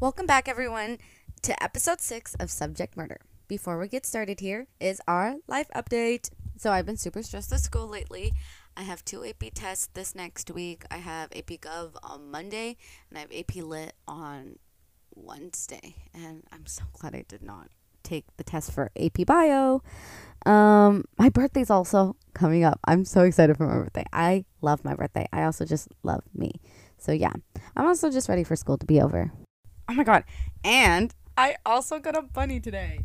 Welcome 0.00 0.24
back, 0.24 0.48
everyone, 0.48 0.96
to 1.42 1.62
episode 1.62 2.00
six 2.00 2.34
of 2.36 2.50
Subject 2.50 2.96
Murder. 2.96 3.20
Before 3.48 3.78
we 3.78 3.86
get 3.86 4.06
started, 4.06 4.40
here 4.40 4.66
is 4.80 4.98
our 5.06 5.34
life 5.46 5.68
update. 5.76 6.30
So, 6.56 6.72
I've 6.72 6.86
been 6.86 6.96
super 6.96 7.22
stressed 7.22 7.52
at 7.52 7.60
school 7.60 7.86
lately. 7.86 8.32
I 8.78 8.84
have 8.84 9.04
two 9.04 9.26
AP 9.26 9.52
tests 9.52 9.90
this 9.92 10.14
next 10.14 10.50
week. 10.50 10.84
I 10.90 10.96
have 10.96 11.28
AP 11.36 11.60
Gov 11.60 11.96
on 12.02 12.30
Monday, 12.30 12.78
and 13.10 13.18
I 13.18 13.20
have 13.20 13.30
AP 13.30 13.56
Lit 13.56 13.92
on 14.08 14.58
Wednesday. 15.14 15.96
And 16.14 16.44
I'm 16.50 16.64
so 16.64 16.84
glad 16.94 17.14
I 17.14 17.26
did 17.28 17.42
not 17.42 17.68
take 18.02 18.24
the 18.38 18.44
test 18.44 18.72
for 18.72 18.90
AP 18.98 19.26
Bio. 19.26 19.82
Um, 20.46 21.04
my 21.18 21.28
birthday's 21.28 21.68
also 21.68 22.16
coming 22.32 22.64
up. 22.64 22.80
I'm 22.86 23.04
so 23.04 23.24
excited 23.24 23.58
for 23.58 23.66
my 23.66 23.74
birthday. 23.74 24.06
I 24.14 24.46
love 24.62 24.82
my 24.82 24.94
birthday. 24.94 25.28
I 25.30 25.42
also 25.42 25.66
just 25.66 25.88
love 26.02 26.24
me. 26.34 26.52
So 26.96 27.12
yeah, 27.12 27.34
I'm 27.76 27.84
also 27.84 28.10
just 28.10 28.30
ready 28.30 28.44
for 28.44 28.56
school 28.56 28.78
to 28.78 28.86
be 28.86 28.98
over. 28.98 29.30
Oh 29.90 29.94
my 29.94 30.04
god! 30.04 30.22
And 30.62 31.12
I 31.36 31.56
also 31.66 31.98
got 31.98 32.16
a 32.16 32.22
bunny 32.22 32.60
today. 32.60 33.00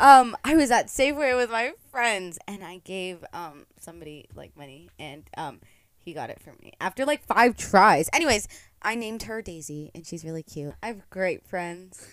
Um, 0.00 0.34
I 0.42 0.54
was 0.54 0.70
at 0.70 0.86
Safeway 0.86 1.36
with 1.36 1.50
my 1.50 1.72
friends, 1.90 2.38
and 2.48 2.64
I 2.64 2.78
gave 2.78 3.22
um 3.34 3.66
somebody 3.78 4.26
like 4.34 4.56
money, 4.56 4.88
and 4.98 5.24
um 5.36 5.60
he 5.98 6.14
got 6.14 6.30
it 6.30 6.40
for 6.40 6.54
me 6.62 6.72
after 6.80 7.04
like 7.04 7.22
five 7.24 7.58
tries. 7.58 8.08
Anyways, 8.14 8.48
I 8.80 8.94
named 8.94 9.24
her 9.24 9.42
Daisy, 9.42 9.90
and 9.94 10.06
she's 10.06 10.24
really 10.24 10.42
cute. 10.42 10.72
I 10.82 10.86
have 10.86 11.10
great 11.10 11.46
friends. 11.46 12.08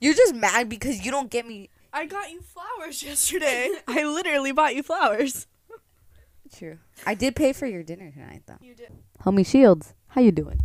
You're 0.00 0.14
just 0.14 0.36
mad 0.36 0.68
because 0.68 1.04
you 1.04 1.10
don't 1.10 1.30
get 1.30 1.44
me. 1.44 1.70
I 1.92 2.06
got 2.06 2.30
you 2.30 2.40
flowers 2.40 3.02
yesterday. 3.02 3.72
I 3.88 4.04
literally 4.04 4.52
bought 4.52 4.76
you 4.76 4.84
flowers. 4.84 5.48
True. 6.56 6.78
I 7.04 7.14
did 7.14 7.34
pay 7.34 7.52
for 7.52 7.66
your 7.66 7.82
dinner 7.82 8.12
tonight, 8.12 8.42
though. 8.46 8.58
You 8.60 8.74
did. 8.74 8.92
Homie 9.24 9.44
Shields, 9.44 9.94
how 10.08 10.20
you 10.20 10.30
doing? 10.30 10.60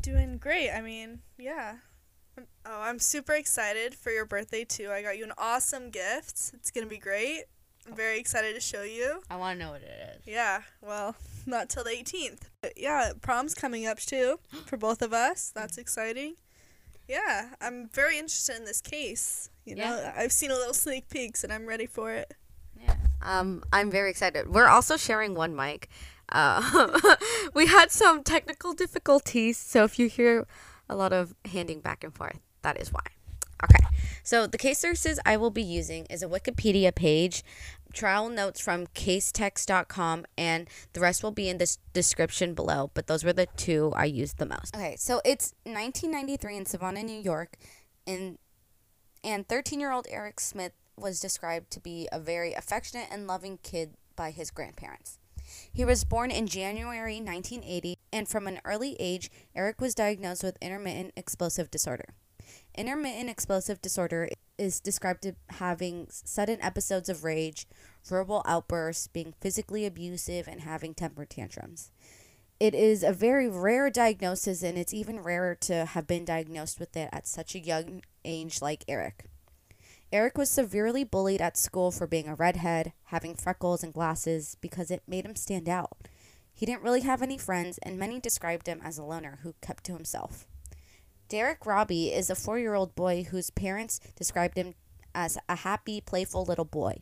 Doing 0.00 0.38
great. 0.38 0.70
I 0.70 0.80
mean, 0.80 1.20
yeah. 1.38 1.76
I'm- 2.38 2.46
Oh, 2.64 2.80
I'm 2.80 2.98
super 3.00 3.32
excited 3.34 3.94
for 3.94 4.10
your 4.12 4.24
birthday 4.24 4.64
too. 4.64 4.90
I 4.92 5.02
got 5.02 5.18
you 5.18 5.24
an 5.24 5.32
awesome 5.36 5.90
gift. 5.90 6.52
It's 6.54 6.70
gonna 6.70 6.86
be 6.86 6.98
great. 6.98 7.44
I'm 7.86 7.94
very 7.96 8.18
excited 8.20 8.54
to 8.54 8.60
show 8.60 8.82
you. 8.82 9.22
I 9.30 9.36
want 9.36 9.58
to 9.58 9.64
know 9.64 9.72
what 9.72 9.82
it 9.82 10.16
is. 10.16 10.22
Yeah. 10.26 10.62
Well, 10.80 11.16
not 11.46 11.68
till 11.68 11.82
the 11.84 11.90
18th. 11.90 12.42
But 12.62 12.74
yeah, 12.76 13.12
prom's 13.20 13.54
coming 13.54 13.86
up 13.86 13.98
too 13.98 14.38
for 14.66 14.76
both 14.76 15.02
of 15.02 15.12
us. 15.12 15.50
That's 15.54 15.76
exciting. 15.78 16.36
Yeah, 17.08 17.54
I'm 17.60 17.88
very 17.88 18.18
interested 18.18 18.56
in 18.56 18.64
this 18.64 18.80
case. 18.80 19.50
You 19.64 19.74
know, 19.74 19.96
Yeah. 19.96 20.14
I've 20.16 20.32
seen 20.32 20.50
a 20.52 20.54
little 20.54 20.74
sneak 20.74 21.08
peeks 21.08 21.42
and 21.42 21.52
I'm 21.52 21.66
ready 21.66 21.86
for 21.86 22.12
it. 22.12 22.32
Yeah. 22.80 22.94
Um, 23.22 23.64
I'm 23.72 23.90
very 23.90 24.10
excited. 24.10 24.48
We're 24.54 24.68
also 24.68 24.96
sharing 24.96 25.34
one 25.34 25.56
mic. 25.56 25.88
Uh, 26.32 27.16
we 27.54 27.66
had 27.66 27.90
some 27.90 28.22
technical 28.22 28.72
difficulties, 28.72 29.58
so 29.58 29.84
if 29.84 29.98
you 29.98 30.08
hear 30.08 30.46
a 30.88 30.96
lot 30.96 31.12
of 31.12 31.34
handing 31.46 31.80
back 31.80 32.04
and 32.04 32.14
forth, 32.14 32.40
that 32.62 32.80
is 32.80 32.92
why. 32.92 33.02
Okay. 33.62 33.84
So 34.22 34.46
the 34.46 34.58
case 34.58 34.78
sources 34.78 35.20
I 35.24 35.36
will 35.36 35.50
be 35.50 35.62
using 35.62 36.06
is 36.06 36.22
a 36.22 36.28
Wikipedia 36.28 36.94
page, 36.94 37.42
trial 37.92 38.28
notes 38.28 38.60
from 38.60 38.86
casetext.com, 38.88 40.24
and 40.38 40.68
the 40.92 41.00
rest 41.00 41.22
will 41.22 41.30
be 41.32 41.48
in 41.48 41.58
this 41.58 41.78
description 41.92 42.54
below. 42.54 42.90
But 42.94 43.06
those 43.06 43.24
were 43.24 43.32
the 43.32 43.46
two 43.56 43.92
I 43.94 44.06
used 44.06 44.38
the 44.38 44.46
most. 44.46 44.74
Okay, 44.74 44.96
so 44.96 45.20
it's 45.24 45.54
1993 45.64 46.56
in 46.56 46.66
Savannah, 46.66 47.02
New 47.02 47.20
York, 47.20 47.56
and 48.06 48.38
and 49.22 49.46
13-year-old 49.46 50.06
Eric 50.08 50.40
Smith 50.40 50.72
was 50.96 51.20
described 51.20 51.70
to 51.72 51.80
be 51.80 52.08
a 52.10 52.18
very 52.18 52.54
affectionate 52.54 53.08
and 53.10 53.26
loving 53.26 53.58
kid 53.62 53.94
by 54.16 54.30
his 54.30 54.50
grandparents. 54.50 55.19
He 55.72 55.84
was 55.84 56.04
born 56.04 56.30
in 56.30 56.46
January 56.46 57.16
1980, 57.16 57.96
and 58.12 58.28
from 58.28 58.46
an 58.46 58.60
early 58.64 58.96
age, 58.98 59.30
Eric 59.54 59.80
was 59.80 59.94
diagnosed 59.94 60.42
with 60.42 60.58
intermittent 60.60 61.12
explosive 61.16 61.70
disorder. 61.70 62.14
Intermittent 62.74 63.30
explosive 63.30 63.80
disorder 63.80 64.28
is 64.58 64.80
described 64.80 65.22
to 65.22 65.34
having 65.50 66.06
sudden 66.10 66.60
episodes 66.60 67.08
of 67.08 67.24
rage, 67.24 67.66
verbal 68.04 68.42
outbursts, 68.46 69.06
being 69.06 69.34
physically 69.40 69.86
abusive, 69.86 70.46
and 70.46 70.60
having 70.60 70.94
temper 70.94 71.24
tantrums. 71.24 71.90
It 72.58 72.74
is 72.74 73.02
a 73.02 73.12
very 73.12 73.48
rare 73.48 73.88
diagnosis, 73.88 74.62
and 74.62 74.76
it's 74.76 74.92
even 74.92 75.20
rarer 75.20 75.54
to 75.62 75.86
have 75.86 76.06
been 76.06 76.26
diagnosed 76.26 76.78
with 76.78 76.94
it 76.96 77.08
at 77.10 77.26
such 77.26 77.54
a 77.54 77.60
young 77.60 78.02
age 78.24 78.60
like 78.60 78.84
Eric. 78.86 79.29
Eric 80.12 80.36
was 80.36 80.50
severely 80.50 81.04
bullied 81.04 81.40
at 81.40 81.56
school 81.56 81.92
for 81.92 82.06
being 82.06 82.26
a 82.26 82.34
redhead, 82.34 82.92
having 83.04 83.34
freckles 83.34 83.84
and 83.84 83.94
glasses 83.94 84.56
because 84.60 84.90
it 84.90 85.02
made 85.06 85.24
him 85.24 85.36
stand 85.36 85.68
out. 85.68 86.08
He 86.52 86.66
didn't 86.66 86.82
really 86.82 87.02
have 87.02 87.22
any 87.22 87.38
friends, 87.38 87.78
and 87.78 87.98
many 87.98 88.18
described 88.18 88.66
him 88.66 88.80
as 88.84 88.98
a 88.98 89.04
loner 89.04 89.38
who 89.42 89.54
kept 89.62 89.84
to 89.84 89.92
himself. 89.92 90.46
Derrick 91.28 91.64
Robie 91.64 92.12
is 92.12 92.28
a 92.28 92.34
four 92.34 92.58
year 92.58 92.74
old 92.74 92.96
boy 92.96 93.22
whose 93.22 93.50
parents 93.50 94.00
described 94.16 94.58
him 94.58 94.74
as 95.14 95.38
a 95.48 95.56
happy, 95.56 96.00
playful 96.00 96.44
little 96.44 96.64
boy. 96.64 96.98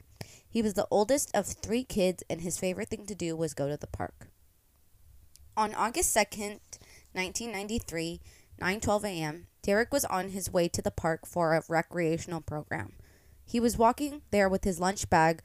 He 0.47 0.61
was 0.61 0.75
the 0.75 0.87
oldest 0.91 1.35
of 1.35 1.47
three 1.47 1.85
kids, 1.85 2.23
and 2.29 2.43
his 2.43 2.59
favorite 2.59 2.89
thing 2.89 3.07
to 3.07 3.15
do 3.15 3.35
was 3.35 3.55
go 3.55 3.69
to 3.69 3.77
the 3.79 3.87
park. 3.87 4.29
On 5.57 5.75
August 5.75 6.15
2nd, 6.15 6.61
1993, 7.15 8.21
9:12 8.61 9.05
a.m., 9.05 9.47
Derrick 9.63 9.93
was 9.93 10.05
on 10.07 10.31
his 10.31 10.51
way 10.53 10.69
to 10.69 10.83
the 10.83 10.91
park 10.91 11.27
for 11.27 11.55
a 11.55 11.63
recreational 11.69 12.41
program. 12.41 12.93
He 13.45 13.61
was 13.61 13.79
walking 13.79 14.23
there 14.31 14.49
with 14.49 14.65
his 14.65 14.79
lunch 14.81 15.09
bag 15.11 15.43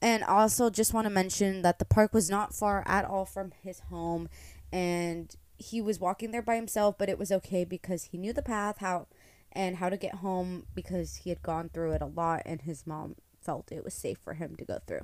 and 0.00 0.22
also 0.22 0.70
just 0.70 0.92
want 0.94 1.06
to 1.06 1.10
mention 1.10 1.62
that 1.62 1.78
the 1.78 1.84
park 1.84 2.12
was 2.12 2.30
not 2.30 2.54
far 2.54 2.82
at 2.86 3.04
all 3.04 3.24
from 3.24 3.52
his 3.62 3.80
home 3.90 4.28
and 4.72 5.34
he 5.56 5.80
was 5.80 6.00
walking 6.00 6.30
there 6.30 6.42
by 6.42 6.56
himself, 6.56 6.96
but 6.98 7.08
it 7.08 7.18
was 7.18 7.30
okay 7.30 7.64
because 7.64 8.04
he 8.04 8.18
knew 8.18 8.32
the 8.32 8.42
path 8.42 8.78
how 8.78 9.06
and 9.52 9.76
how 9.76 9.88
to 9.88 9.96
get 9.96 10.16
home 10.16 10.66
because 10.74 11.16
he 11.16 11.30
had 11.30 11.42
gone 11.42 11.68
through 11.68 11.92
it 11.92 12.02
a 12.02 12.06
lot 12.06 12.42
and 12.44 12.62
his 12.62 12.86
mom 12.86 13.14
felt 13.40 13.70
it 13.70 13.84
was 13.84 13.94
safe 13.94 14.18
for 14.18 14.34
him 14.34 14.56
to 14.56 14.64
go 14.64 14.78
through. 14.86 15.02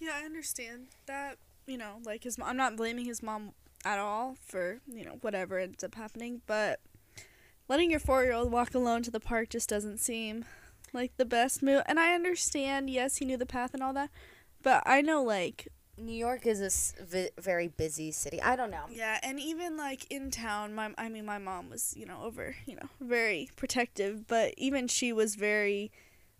Yeah, 0.00 0.18
I 0.20 0.24
understand 0.24 0.88
that. 1.06 1.38
You 1.66 1.78
know, 1.78 2.00
like 2.04 2.24
his. 2.24 2.36
mo- 2.36 2.44
I'm 2.44 2.58
not 2.58 2.76
blaming 2.76 3.06
his 3.06 3.22
mom 3.22 3.52
at 3.84 3.98
all 3.98 4.36
for 4.44 4.80
you 4.86 5.04
know 5.04 5.18
whatever 5.20 5.58
ends 5.58 5.84
up 5.84 5.94
happening, 5.94 6.42
but 6.46 6.80
letting 7.68 7.90
your 7.90 8.00
four 8.00 8.22
year 8.24 8.32
old 8.32 8.50
walk 8.52 8.74
alone 8.74 9.02
to 9.02 9.10
the 9.10 9.20
park 9.20 9.48
just 9.50 9.68
doesn't 9.68 9.98
seem 9.98 10.44
like 10.92 11.16
the 11.16 11.24
best 11.24 11.62
move. 11.62 11.82
And 11.86 11.98
I 11.98 12.14
understand. 12.14 12.90
Yes, 12.90 13.16
he 13.16 13.24
knew 13.24 13.36
the 13.36 13.46
path 13.46 13.74
and 13.74 13.82
all 13.82 13.92
that, 13.94 14.10
but 14.62 14.82
I 14.86 15.00
know 15.00 15.22
like 15.22 15.68
New 15.96 16.12
York 16.16 16.44
is 16.46 16.60
a 16.98 17.04
vi- 17.04 17.30
very 17.40 17.68
busy 17.68 18.10
city. 18.10 18.42
I 18.42 18.56
don't 18.56 18.70
know. 18.70 18.86
yeah, 18.90 19.20
and 19.22 19.38
even 19.38 19.76
like 19.76 20.06
in 20.10 20.30
town, 20.30 20.74
my 20.74 20.92
I 20.98 21.08
mean 21.08 21.24
my 21.24 21.38
mom 21.38 21.70
was 21.70 21.94
you 21.96 22.04
know 22.06 22.20
over 22.22 22.56
you 22.66 22.76
know 22.76 22.88
very 23.00 23.48
protective, 23.56 24.26
but 24.26 24.54
even 24.56 24.88
she 24.88 25.12
was 25.12 25.34
very 25.36 25.92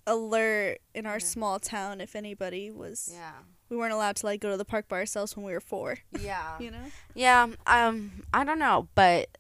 alert 0.06 0.78
in 0.94 1.06
our 1.06 1.18
Mhm. 1.18 1.22
small 1.22 1.58
town. 1.60 2.00
If 2.00 2.14
anybody 2.14 2.70
was, 2.70 3.10
Yeah. 3.12 3.32
We 3.74 3.80
weren't 3.80 3.92
allowed 3.92 4.14
to 4.16 4.26
like 4.26 4.40
go 4.40 4.50
to 4.50 4.56
the 4.56 4.64
park 4.64 4.86
by 4.86 4.98
ourselves 4.98 5.36
when 5.36 5.44
we 5.44 5.52
were 5.52 5.60
four. 5.60 5.98
Yeah. 6.20 6.56
You 6.60 6.70
know. 6.70 6.84
Yeah, 7.16 7.48
um, 7.66 8.22
I 8.32 8.44
don't 8.44 8.60
know, 8.60 8.86
but 8.94 9.36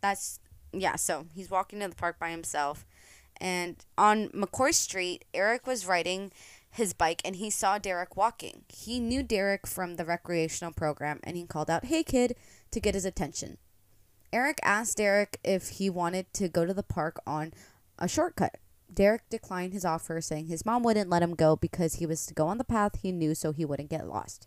that's 0.00 0.38
yeah. 0.72 0.94
So 0.94 1.26
he's 1.34 1.50
walking 1.50 1.80
to 1.80 1.88
the 1.88 1.96
park 1.96 2.20
by 2.20 2.30
himself, 2.30 2.86
and 3.40 3.84
on 3.98 4.28
McCoy 4.28 4.72
Street, 4.72 5.24
Eric 5.34 5.66
was 5.66 5.86
riding 5.86 6.30
his 6.70 6.92
bike, 6.92 7.20
and 7.24 7.36
he 7.36 7.50
saw 7.50 7.78
Derrick 7.78 8.16
walking. 8.16 8.62
He 8.68 9.00
knew 9.00 9.24
Derrick 9.24 9.66
from 9.66 9.96
the 9.96 10.04
recreational 10.04 10.72
program, 10.72 11.18
and 11.24 11.36
he 11.36 11.44
called 11.44 11.68
out, 11.68 11.86
"Hey, 11.86 12.04
kid!" 12.04 12.36
to 12.70 12.78
get 12.78 12.94
his 12.94 13.04
attention. 13.04 13.58
Eric 14.32 14.60
asked 14.62 14.98
Derrick 14.98 15.40
if 15.42 15.70
he 15.70 15.90
wanted 15.90 16.32
to 16.34 16.48
go 16.48 16.64
to 16.64 16.72
the 16.74 16.84
park 16.84 17.20
on 17.26 17.52
a 17.98 18.06
shortcut. 18.06 18.58
Derrick 18.94 19.28
declined 19.28 19.72
his 19.72 19.84
offer, 19.84 20.20
saying 20.20 20.46
his 20.46 20.64
mom 20.64 20.82
wouldn't 20.82 21.10
let 21.10 21.22
him 21.22 21.34
go 21.34 21.56
because 21.56 21.94
he 21.94 22.06
was 22.06 22.26
to 22.26 22.34
go 22.34 22.46
on 22.46 22.58
the 22.58 22.64
path 22.64 23.00
he 23.02 23.12
knew 23.12 23.34
so 23.34 23.52
he 23.52 23.64
wouldn't 23.64 23.90
get 23.90 24.08
lost. 24.08 24.46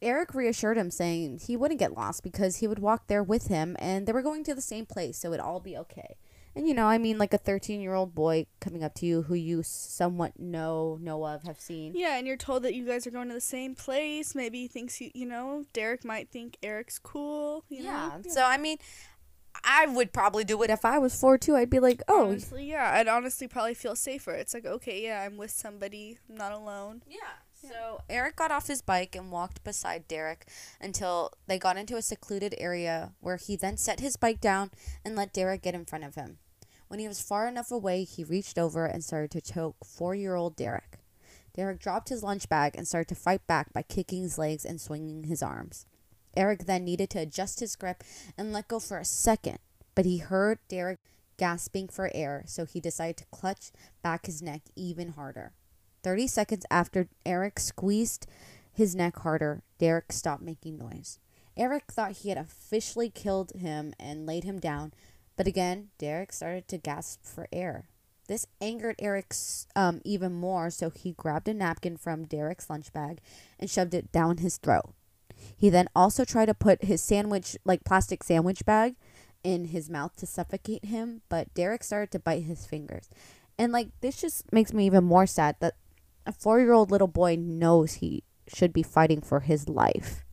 Eric 0.00 0.34
reassured 0.34 0.76
him, 0.76 0.90
saying 0.90 1.40
he 1.46 1.56
wouldn't 1.56 1.80
get 1.80 1.96
lost 1.96 2.22
because 2.22 2.56
he 2.56 2.68
would 2.68 2.78
walk 2.78 3.08
there 3.08 3.22
with 3.22 3.48
him 3.48 3.76
and 3.80 4.06
they 4.06 4.12
were 4.12 4.22
going 4.22 4.44
to 4.44 4.54
the 4.54 4.60
same 4.60 4.86
place, 4.86 5.18
so 5.18 5.28
it'd 5.28 5.40
all 5.40 5.60
be 5.60 5.76
okay. 5.76 6.16
And 6.58 6.66
you 6.66 6.74
know, 6.74 6.86
I 6.86 6.98
mean, 6.98 7.18
like 7.18 7.32
a 7.32 7.38
13 7.38 7.80
year 7.80 7.94
old 7.94 8.14
boy 8.16 8.46
coming 8.60 8.82
up 8.82 8.94
to 8.96 9.06
you 9.06 9.22
who 9.22 9.34
you 9.34 9.62
somewhat 9.62 10.40
know, 10.40 10.98
know 11.00 11.24
of, 11.24 11.44
have 11.44 11.60
seen. 11.60 11.92
Yeah, 11.94 12.16
and 12.16 12.26
you're 12.26 12.36
told 12.36 12.64
that 12.64 12.74
you 12.74 12.84
guys 12.84 13.06
are 13.06 13.12
going 13.12 13.28
to 13.28 13.34
the 13.34 13.40
same 13.40 13.76
place. 13.76 14.34
Maybe 14.34 14.62
he 14.62 14.68
thinks 14.68 15.00
you, 15.00 15.10
you 15.14 15.26
know, 15.26 15.64
Derrick 15.72 16.04
might 16.04 16.30
think 16.30 16.56
Eric's 16.62 16.98
cool. 16.98 17.64
You 17.68 17.84
yeah. 17.84 18.10
know? 18.24 18.30
So, 18.30 18.44
I 18.44 18.56
mean, 18.56 18.78
I 19.64 19.86
would 19.86 20.12
probably 20.12 20.44
do 20.44 20.62
it 20.62 20.70
if 20.70 20.84
I 20.84 20.98
was 20.98 21.18
four 21.18 21.38
too. 21.38 21.56
I'd 21.56 21.70
be 21.70 21.80
like, 21.80 22.02
oh, 22.08 22.28
honestly, 22.28 22.70
yeah, 22.70 22.92
I'd 22.94 23.08
honestly 23.08 23.48
probably 23.48 23.74
feel 23.74 23.96
safer. 23.96 24.32
It's 24.32 24.54
like, 24.54 24.66
okay, 24.66 25.02
yeah, 25.02 25.22
I'm 25.22 25.36
with 25.36 25.50
somebody, 25.50 26.18
I'm 26.28 26.36
not 26.36 26.52
alone. 26.52 27.02
Yeah. 27.08 27.18
So 27.60 28.00
Eric 28.08 28.36
got 28.36 28.52
off 28.52 28.68
his 28.68 28.82
bike 28.82 29.16
and 29.16 29.32
walked 29.32 29.64
beside 29.64 30.06
Derrick 30.06 30.46
until 30.80 31.32
they 31.48 31.58
got 31.58 31.76
into 31.76 31.96
a 31.96 32.02
secluded 32.02 32.54
area 32.56 33.12
where 33.20 33.36
he 33.36 33.56
then 33.56 33.76
set 33.76 33.98
his 34.00 34.16
bike 34.16 34.40
down 34.40 34.70
and 35.04 35.16
let 35.16 35.32
Derrick 35.32 35.62
get 35.62 35.74
in 35.74 35.84
front 35.84 36.04
of 36.04 36.14
him. 36.14 36.38
When 36.86 37.00
he 37.00 37.08
was 37.08 37.20
far 37.20 37.48
enough 37.48 37.72
away, 37.72 38.04
he 38.04 38.22
reached 38.22 38.58
over 38.58 38.86
and 38.86 39.02
started 39.04 39.30
to 39.32 39.40
choke 39.40 39.76
four 39.84 40.14
year 40.14 40.36
old 40.36 40.56
Derrick. 40.56 41.00
Derrick 41.54 41.80
dropped 41.80 42.08
his 42.08 42.22
lunch 42.22 42.48
bag 42.48 42.76
and 42.76 42.86
started 42.86 43.08
to 43.08 43.20
fight 43.20 43.44
back 43.48 43.72
by 43.72 43.82
kicking 43.82 44.22
his 44.22 44.38
legs 44.38 44.64
and 44.64 44.80
swinging 44.80 45.24
his 45.24 45.42
arms. 45.42 45.86
Eric 46.38 46.66
then 46.66 46.84
needed 46.84 47.10
to 47.10 47.18
adjust 47.18 47.58
his 47.58 47.74
grip 47.74 48.04
and 48.38 48.52
let 48.52 48.68
go 48.68 48.78
for 48.78 48.96
a 48.96 49.04
second, 49.04 49.58
but 49.96 50.04
he 50.04 50.18
heard 50.18 50.60
Derrick 50.68 51.00
gasping 51.36 51.88
for 51.88 52.12
air, 52.14 52.44
so 52.46 52.64
he 52.64 52.80
decided 52.80 53.16
to 53.16 53.24
clutch 53.32 53.72
back 54.02 54.26
his 54.26 54.40
neck 54.40 54.62
even 54.76 55.10
harder. 55.10 55.52
30 56.04 56.28
seconds 56.28 56.64
after 56.70 57.08
Eric 57.26 57.58
squeezed 57.58 58.26
his 58.72 58.94
neck 58.94 59.18
harder, 59.18 59.62
Derrick 59.78 60.12
stopped 60.12 60.42
making 60.42 60.78
noise. 60.78 61.18
Eric 61.56 61.90
thought 61.90 62.18
he 62.18 62.28
had 62.28 62.38
officially 62.38 63.10
killed 63.10 63.50
him 63.50 63.92
and 63.98 64.24
laid 64.24 64.44
him 64.44 64.60
down, 64.60 64.92
but 65.36 65.48
again, 65.48 65.88
Derrick 65.98 66.32
started 66.32 66.68
to 66.68 66.78
gasp 66.78 67.24
for 67.24 67.48
air. 67.52 67.88
This 68.28 68.46
angered 68.60 68.94
Eric 69.00 69.34
um, 69.74 70.00
even 70.04 70.34
more, 70.34 70.70
so 70.70 70.90
he 70.90 71.12
grabbed 71.12 71.48
a 71.48 71.54
napkin 71.54 71.96
from 71.96 72.26
Derrick's 72.26 72.70
lunch 72.70 72.92
bag 72.92 73.18
and 73.58 73.68
shoved 73.68 73.94
it 73.94 74.12
down 74.12 74.36
his 74.36 74.58
throat. 74.58 74.94
He 75.58 75.70
then 75.70 75.88
also 75.94 76.24
tried 76.24 76.46
to 76.46 76.54
put 76.54 76.84
his 76.84 77.02
sandwich, 77.02 77.56
like 77.64 77.84
plastic 77.84 78.22
sandwich 78.22 78.64
bag, 78.64 78.94
in 79.42 79.66
his 79.66 79.90
mouth 79.90 80.16
to 80.16 80.26
suffocate 80.26 80.84
him, 80.84 81.22
but 81.28 81.52
Derrick 81.54 81.82
started 81.84 82.10
to 82.12 82.18
bite 82.18 82.44
his 82.44 82.64
fingers. 82.66 83.08
And 83.58 83.72
like 83.72 83.88
this 84.00 84.20
just 84.20 84.52
makes 84.52 84.72
me 84.72 84.86
even 84.86 85.04
more 85.04 85.26
sad 85.26 85.56
that 85.60 85.74
a 86.26 86.32
4-year-old 86.32 86.90
little 86.90 87.08
boy 87.08 87.36
knows 87.36 87.94
he 87.94 88.22
should 88.46 88.72
be 88.72 88.82
fighting 88.82 89.20
for 89.20 89.40
his 89.40 89.68
life. 89.68 90.24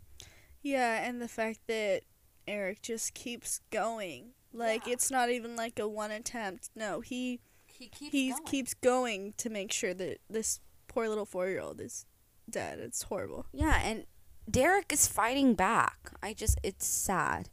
Yeah, 0.61 1.03
and 1.07 1.21
the 1.21 1.27
fact 1.27 1.59
that 1.67 2.01
Eric 2.47 2.81
just 2.83 3.13
keeps 3.13 3.61
going. 3.71 4.31
Like 4.53 4.85
Yeah. 4.85 4.93
it's 4.93 5.09
not 5.11 5.29
even 5.31 5.55
like 5.55 5.79
a 5.79 5.87
one 5.87 6.11
attempt. 6.11 6.69
No, 6.75 7.01
he 7.01 7.39
He 7.67 7.87
keeps 7.87 8.11
he 8.11 8.29
going. 8.31 8.43
keeps 8.45 8.73
going 8.75 9.33
to 9.37 9.49
make 9.49 9.71
sure 9.71 9.93
that 9.95 10.19
this 10.29 10.59
poor 10.87 11.09
little 11.09 11.25
4-year-old 11.25 11.81
is 11.81 12.05
dead. 12.49 12.79
It's 12.79 13.03
horrible. 13.03 13.45
Yeah, 13.51 13.81
and 13.83 14.05
Derrick 14.49 14.91
is 14.93 15.07
fighting 15.07 15.55
back. 15.55 16.11
I 16.21 16.33
just 16.33 16.59
it's 16.63 16.85
sad. 16.85 17.49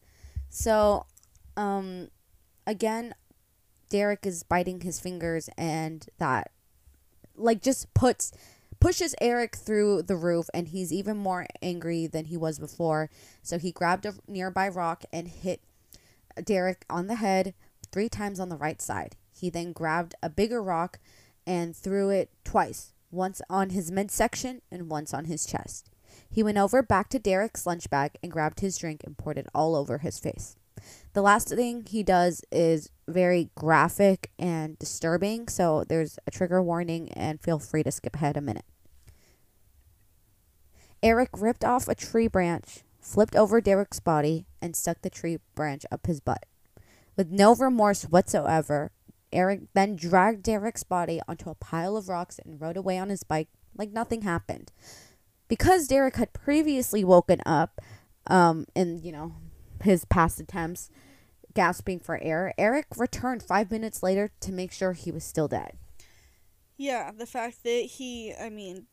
So, 0.49 1.07
um 1.57 2.09
again, 2.67 3.15
Derrick 3.89 4.27
is 4.27 4.43
biting 4.43 4.81
his 4.81 5.01
fingers 5.01 5.49
and 5.57 6.07
that 6.19 6.51
like 7.37 7.63
just 7.63 7.93
puts 7.95 8.33
pushes 8.81 9.15
Eric 9.21 9.55
through 9.57 10.03
the 10.03 10.17
roof 10.17 10.51
and 10.53 10.69
he's 10.69 10.93
even 10.93 11.17
more 11.17 11.47
angry 11.63 12.07
than 12.07 12.27
he 12.27 12.37
was 12.37 12.59
before. 12.59 13.11
So 13.43 13.59
he 13.59 13.71
grabbed 13.71 14.07
a 14.07 14.15
nearby 14.27 14.69
rock 14.69 15.05
and 15.13 15.29
hit 15.29 15.61
Derrick 16.43 16.85
on 16.91 17.07
the 17.07 17.15
head 17.17 17.55
3 17.93 18.09
times 18.09 18.41
on 18.41 18.49
the 18.49 18.57
right 18.57 18.83
side. 18.83 19.17
He 19.31 19.51
then 19.51 19.73
grabbed 19.73 20.15
a 20.23 20.29
bigger 20.29 20.63
rock 20.63 20.99
and 21.47 21.77
threw 21.77 22.11
it 22.11 22.31
twice, 22.45 22.93
once 23.11 23.41
on 23.49 23.71
his 23.71 23.93
midsection 23.93 24.63
and 24.71 24.91
once 24.91 25.15
on 25.15 25.27
his 25.27 25.47
chest. 25.47 25.92
He 26.33 26.43
went 26.43 26.57
over 26.57 26.83
back 26.83 27.11
to 27.11 27.19
Derrick's 27.19 27.67
lunch 27.67 27.91
bag 27.91 28.13
and 28.23 28.33
grabbed 28.33 28.61
his 28.61 28.79
drink 28.79 29.03
and 29.05 29.19
poured 29.19 29.37
it 29.37 29.47
all 29.55 29.77
over 29.77 29.99
his 29.99 30.19
face. 30.19 30.57
The 31.13 31.21
last 31.21 31.51
thing 31.51 31.85
he 31.87 32.03
does 32.03 32.43
is 32.51 32.89
very 33.07 33.51
graphic 33.55 34.31
and 34.39 34.79
disturbing, 34.79 35.49
so 35.49 35.85
there's 35.85 36.19
a 36.27 36.31
trigger 36.31 36.63
warning 36.63 37.13
and 37.13 37.39
feel 37.39 37.59
free 37.59 37.83
to 37.83 37.93
skip 37.93 38.17
ahead 38.17 38.39
a 38.39 38.41
minute. 38.41 38.65
Eric 41.03 41.29
ripped 41.37 41.65
off 41.65 41.87
a 41.87 41.95
tree 41.95 42.29
branch, 42.29 42.81
flipped 42.99 43.37
over 43.37 43.61
Derrick's 43.61 44.01
body, 44.01 44.47
and 44.63 44.75
stuck 44.75 45.03
the 45.03 45.11
tree 45.11 45.39
branch 45.55 45.85
up 45.93 46.07
his 46.07 46.21
butt. 46.21 46.47
With 47.15 47.31
no 47.31 47.55
remorse 47.55 48.05
whatsoever, 48.05 48.93
Eric 49.33 49.61
then 49.75 49.97
dragged 49.97 50.43
Derrick's 50.43 50.85
body 50.85 51.21
onto 51.29 51.51
a 51.51 51.55
pile 51.55 51.95
of 51.95 52.09
rocks 52.09 52.39
and 52.43 52.59
rode 52.59 52.79
away 52.79 52.97
on 52.99 53.11
his 53.11 53.23
bike 53.23 53.49
like 53.77 53.91
nothing 53.91 54.23
happened. 54.23 54.73
Because 55.53 55.87
Derrick 55.87 56.17
had 56.17 56.33
previously 56.33 57.05
woken 57.05 57.43
up 57.45 57.79
um, 58.27 58.65
in, 58.75 59.03
you 59.03 59.13
know, 59.13 59.35
his 59.83 60.07
past 60.07 60.41
attempts, 60.41 60.89
gasping 61.53 62.01
for 62.01 62.19
air, 62.23 62.55
Eric 62.57 62.87
returned 62.97 63.43
five 63.43 63.71
minutes 63.71 64.03
later 64.03 64.31
to 64.41 64.51
make 64.51 64.73
sure 64.73 64.95
he 64.95 65.11
was 65.11 65.25
still 65.25 65.49
dead. 65.49 65.77
Yeah, 66.79 67.11
the 67.15 67.27
fact 67.27 67.65
that 67.65 67.83
he, 67.83 68.33
I 68.41 68.49
mean, 68.49 68.87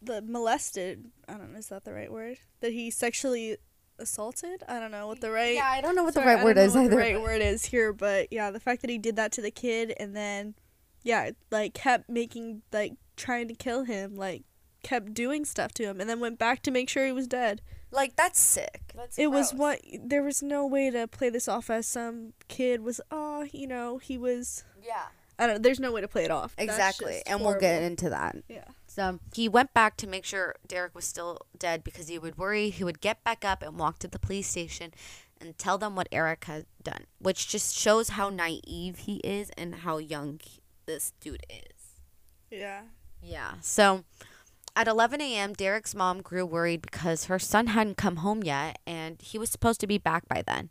the 0.00 0.22
molested, 0.22 1.10
I 1.28 1.34
don't 1.34 1.52
know, 1.52 1.58
is 1.58 1.68
that 1.68 1.84
the 1.84 1.92
right 1.92 2.10
word? 2.10 2.38
That 2.60 2.72
he 2.72 2.90
sexually 2.90 3.58
assaulted? 3.98 4.62
I 4.66 4.80
don't 4.80 4.92
know 4.92 5.06
what 5.08 5.20
the 5.20 5.30
right 5.30 5.56
Yeah, 5.56 5.68
I 5.68 5.82
don't 5.82 5.94
know 5.94 6.04
what 6.04 6.14
Sorry, 6.14 6.24
the 6.24 6.30
I 6.30 6.34
right 6.36 6.38
don't 6.38 6.46
word 6.46 6.56
know 6.56 6.62
is 6.62 6.74
what 6.74 6.84
either. 6.84 6.90
The 6.92 6.96
right 6.96 7.20
word 7.20 7.42
is 7.42 7.66
here, 7.66 7.92
but 7.92 8.28
yeah, 8.32 8.50
the 8.50 8.60
fact 8.60 8.80
that 8.80 8.88
he 8.88 8.96
did 8.96 9.16
that 9.16 9.30
to 9.32 9.42
the 9.42 9.50
kid 9.50 9.92
and 10.00 10.16
then, 10.16 10.54
yeah, 11.02 11.32
like 11.50 11.74
kept 11.74 12.08
making 12.08 12.62
like 12.72 12.94
trying 13.14 13.46
to 13.48 13.54
kill 13.54 13.84
him, 13.84 14.16
like 14.16 14.44
kept 14.82 15.14
doing 15.14 15.44
stuff 15.44 15.72
to 15.74 15.84
him, 15.84 16.00
and 16.00 16.08
then 16.08 16.20
went 16.20 16.38
back 16.38 16.62
to 16.62 16.70
make 16.70 16.88
sure 16.88 17.06
he 17.06 17.12
was 17.12 17.26
dead. 17.26 17.62
Like, 17.90 18.16
that's 18.16 18.40
sick. 18.40 18.92
That's 18.94 19.18
It 19.18 19.30
was 19.30 19.52
what 19.52 19.80
there 20.02 20.22
was 20.22 20.42
no 20.42 20.66
way 20.66 20.90
to 20.90 21.06
play 21.06 21.28
this 21.28 21.46
off 21.46 21.68
as 21.68 21.86
some 21.86 22.32
kid 22.48 22.82
was. 22.82 23.00
Oh, 23.10 23.46
you 23.52 23.66
know, 23.66 23.98
he 23.98 24.16
was. 24.16 24.64
Yeah. 24.82 25.04
I 25.38 25.46
don't. 25.46 25.62
There's 25.62 25.80
no 25.80 25.92
way 25.92 26.00
to 26.00 26.08
play 26.08 26.24
it 26.24 26.30
off. 26.30 26.54
Exactly. 26.56 27.14
just 27.14 27.28
And 27.28 27.40
we'll 27.40 27.58
get 27.58 27.82
into 27.82 28.08
that. 28.10 28.36
Yeah. 28.48 28.64
So 28.86 29.18
he 29.34 29.48
went 29.48 29.74
back 29.74 29.96
to 29.98 30.06
make 30.06 30.24
sure 30.24 30.56
Derrick 30.66 30.94
was 30.94 31.04
still 31.04 31.46
dead 31.58 31.82
because 31.82 32.08
he 32.08 32.18
would 32.18 32.36
worry 32.36 32.70
he 32.70 32.84
would 32.84 33.00
get 33.00 33.24
back 33.24 33.44
up 33.44 33.62
and 33.62 33.78
walk 33.78 33.98
to 34.00 34.08
the 34.08 34.18
police 34.18 34.48
station 34.48 34.92
and 35.40 35.58
tell 35.58 35.78
them 35.78 35.96
what 35.96 36.08
Eric 36.12 36.44
had 36.44 36.66
done, 36.82 37.06
which 37.18 37.48
just 37.48 37.76
shows 37.76 38.10
how 38.10 38.28
naive 38.28 38.98
he 38.98 39.16
is 39.24 39.50
and 39.56 39.76
how 39.76 39.98
young 39.98 40.40
this 40.86 41.12
dude 41.20 41.44
is. 41.50 42.00
Yeah. 42.50 42.82
Yeah. 43.22 43.54
So 43.62 44.04
at 44.74 44.88
11 44.88 45.20
a.m., 45.20 45.52
Derrick's 45.52 45.94
mom 45.94 46.22
grew 46.22 46.46
worried 46.46 46.82
because 46.82 47.26
her 47.26 47.38
son 47.38 47.68
hadn't 47.68 47.96
come 47.96 48.16
home 48.16 48.42
yet 48.42 48.78
and 48.86 49.20
he 49.20 49.38
was 49.38 49.50
supposed 49.50 49.80
to 49.80 49.86
be 49.86 49.98
back 49.98 50.28
by 50.28 50.42
then. 50.46 50.70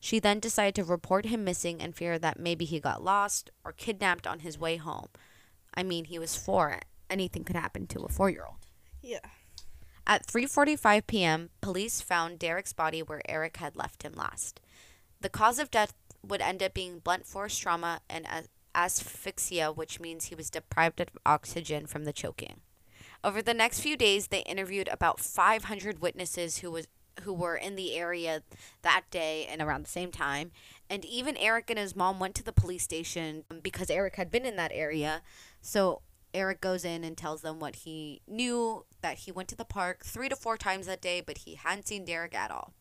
She 0.00 0.18
then 0.18 0.38
decided 0.38 0.74
to 0.76 0.84
report 0.84 1.26
him 1.26 1.44
missing 1.44 1.80
and 1.80 1.94
feared 1.94 2.22
that 2.22 2.38
maybe 2.38 2.64
he 2.64 2.78
got 2.78 3.02
lost 3.02 3.50
or 3.64 3.72
kidnapped 3.72 4.26
on 4.26 4.40
his 4.40 4.58
way 4.58 4.76
home. 4.76 5.08
I 5.74 5.82
mean, 5.82 6.04
he 6.04 6.18
was 6.18 6.36
four. 6.36 6.80
Anything 7.10 7.44
could 7.44 7.56
happen 7.56 7.86
to 7.88 8.00
a 8.00 8.08
four-year-old. 8.08 8.66
Yeah. 9.02 9.20
At 10.06 10.26
3:45 10.26 11.06
p.m., 11.06 11.50
police 11.60 12.00
found 12.00 12.38
Derrick's 12.38 12.72
body 12.72 13.02
where 13.02 13.22
Eric 13.28 13.58
had 13.58 13.76
left 13.76 14.02
him 14.02 14.12
last. 14.14 14.60
The 15.20 15.28
cause 15.28 15.58
of 15.58 15.70
death 15.70 15.94
would 16.26 16.40
end 16.40 16.62
up 16.62 16.74
being 16.74 17.00
blunt 17.00 17.26
force 17.26 17.58
trauma 17.58 18.00
and 18.08 18.26
asphyxia, 18.74 19.72
which 19.72 20.00
means 20.00 20.26
he 20.26 20.34
was 20.34 20.50
deprived 20.50 21.00
of 21.00 21.08
oxygen 21.26 21.86
from 21.86 22.04
the 22.04 22.12
choking. 22.12 22.60
Over 23.24 23.42
the 23.42 23.54
next 23.54 23.80
few 23.80 23.96
days, 23.96 24.28
they 24.28 24.40
interviewed 24.40 24.88
about 24.88 25.20
500 25.20 26.00
witnesses 26.00 26.58
who 26.58 26.70
was 26.70 26.86
who 27.22 27.32
were 27.32 27.56
in 27.56 27.74
the 27.74 27.94
area 27.94 28.42
that 28.82 29.02
day 29.10 29.44
and 29.50 29.60
around 29.60 29.84
the 29.84 29.90
same 29.90 30.12
time. 30.12 30.52
And 30.88 31.04
even 31.04 31.36
Eric 31.36 31.68
and 31.68 31.78
his 31.78 31.96
mom 31.96 32.20
went 32.20 32.36
to 32.36 32.44
the 32.44 32.52
police 32.52 32.84
station 32.84 33.42
because 33.60 33.90
Eric 33.90 34.14
had 34.14 34.30
been 34.30 34.46
in 34.46 34.54
that 34.54 34.70
area. 34.72 35.22
So 35.60 36.02
Eric 36.32 36.60
goes 36.60 36.84
in 36.84 37.04
and 37.04 37.16
tells 37.16 37.42
them 37.42 37.58
what 37.58 37.76
he 37.76 38.20
knew 38.26 38.84
that 39.02 39.18
he 39.18 39.32
went 39.32 39.48
to 39.48 39.56
the 39.56 39.64
park 39.64 40.04
three 40.04 40.28
to 40.28 40.36
four 40.36 40.56
times 40.56 40.86
that 40.86 41.00
day, 41.00 41.20
but 41.20 41.38
he 41.38 41.54
hadn't 41.56 41.88
seen 41.88 42.04
Derrick 42.04 42.34
at 42.34 42.50
all. 42.50 42.72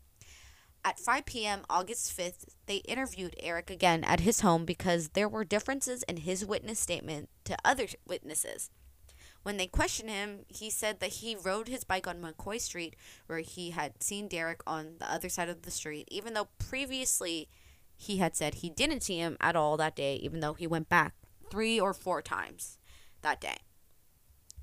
At 0.84 1.00
5 1.00 1.26
p.m., 1.26 1.66
August 1.70 2.18
5th, 2.18 2.46
they 2.66 2.78
interviewed 2.78 3.36
Eric 3.40 3.70
again 3.70 4.04
at 4.04 4.22
his 4.22 4.42
home 4.42 4.66
because 4.66 5.10
there 5.10 5.28
were 5.28 5.44
differences 5.44 6.04
in 6.04 6.18
his 6.18 6.46
witness 6.46 6.80
statement 6.80 7.30
to 7.46 7.58
other 7.66 7.88
witnesses. 8.06 8.70
When 9.48 9.56
they 9.56 9.68
questioned 9.68 10.10
him, 10.10 10.40
he 10.50 10.70
said 10.70 11.00
that 11.00 11.24
he 11.24 11.34
rode 11.34 11.70
his 11.70 11.86
bike 11.86 12.06
on 12.06 12.20
McCoy 12.20 12.60
Street 12.60 12.98
where 13.28 13.40
he 13.40 13.70
had 13.70 14.04
seen 14.04 14.28
Derrick 14.28 14.60
on 14.68 14.96
the 15.00 15.10
other 15.10 15.30
side 15.30 15.48
of 15.48 15.62
the 15.62 15.72
street, 15.72 16.06
even 16.12 16.34
though 16.34 16.50
previously 16.58 17.48
he 17.96 18.18
had 18.18 18.36
said 18.36 18.56
he 18.56 18.70
didn't 18.70 19.04
see 19.04 19.20
him 19.20 19.38
at 19.40 19.56
all 19.56 19.78
that 19.78 19.96
day, 19.96 20.18
even 20.18 20.42
though 20.42 20.54
he 20.54 20.68
went 20.68 20.90
back 20.90 21.14
three 21.50 21.80
or 21.80 21.94
four 21.94 22.22
times 22.22 22.78
that 23.22 23.40
day. 23.40 23.60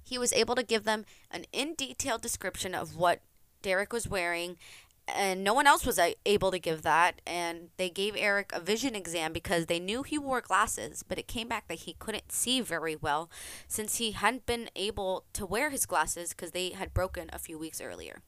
He 0.03 0.19
was 0.19 0.35
able 0.35 0.55
to 0.55 0.63
give 0.63 0.85
them 0.85 1.07
an 1.31 1.47
in 1.51 1.73
detail 1.73 2.19
description 2.19 2.75
of 2.75 2.95
what 2.95 3.23
Derrick 3.63 3.91
was 3.91 4.07
wearing, 4.07 4.59
and 5.07 5.45
no 5.45 5.55
one 5.55 5.67
else 5.67 5.85
was 5.85 5.99
uh, 5.99 6.11
able 6.25 6.51
to 6.51 6.59
give 6.59 6.83
that. 6.83 7.21
And 7.27 7.69
they 7.77 7.91
gave 7.91 8.15
Eric 8.17 8.51
a 8.53 8.61
vision 8.61 8.95
exam 8.95 9.33
because 9.33 9.67
they 9.67 9.79
knew 9.79 10.03
he 10.03 10.19
wore 10.19 10.41
glasses, 10.41 11.03
but 11.07 11.19
it 11.19 11.29
came 11.29 11.49
back 11.49 11.69
that 11.69 11.81
he 11.81 11.95
couldn't 11.99 12.33
see 12.33 12.61
very 12.61 12.97
well 12.97 13.31
since 13.69 13.97
he 13.97 14.13
hadn't 14.13 14.47
been 14.47 14.71
able 14.77 15.25
to 15.35 15.47
wear 15.47 15.71
his 15.71 15.87
glasses 15.87 16.31
because 16.31 16.53
they 16.53 16.71
had 16.71 16.95
broken 16.95 17.31
a 17.33 17.39
few 17.39 17.59
weeks 17.59 17.81
earlier. 17.81 18.21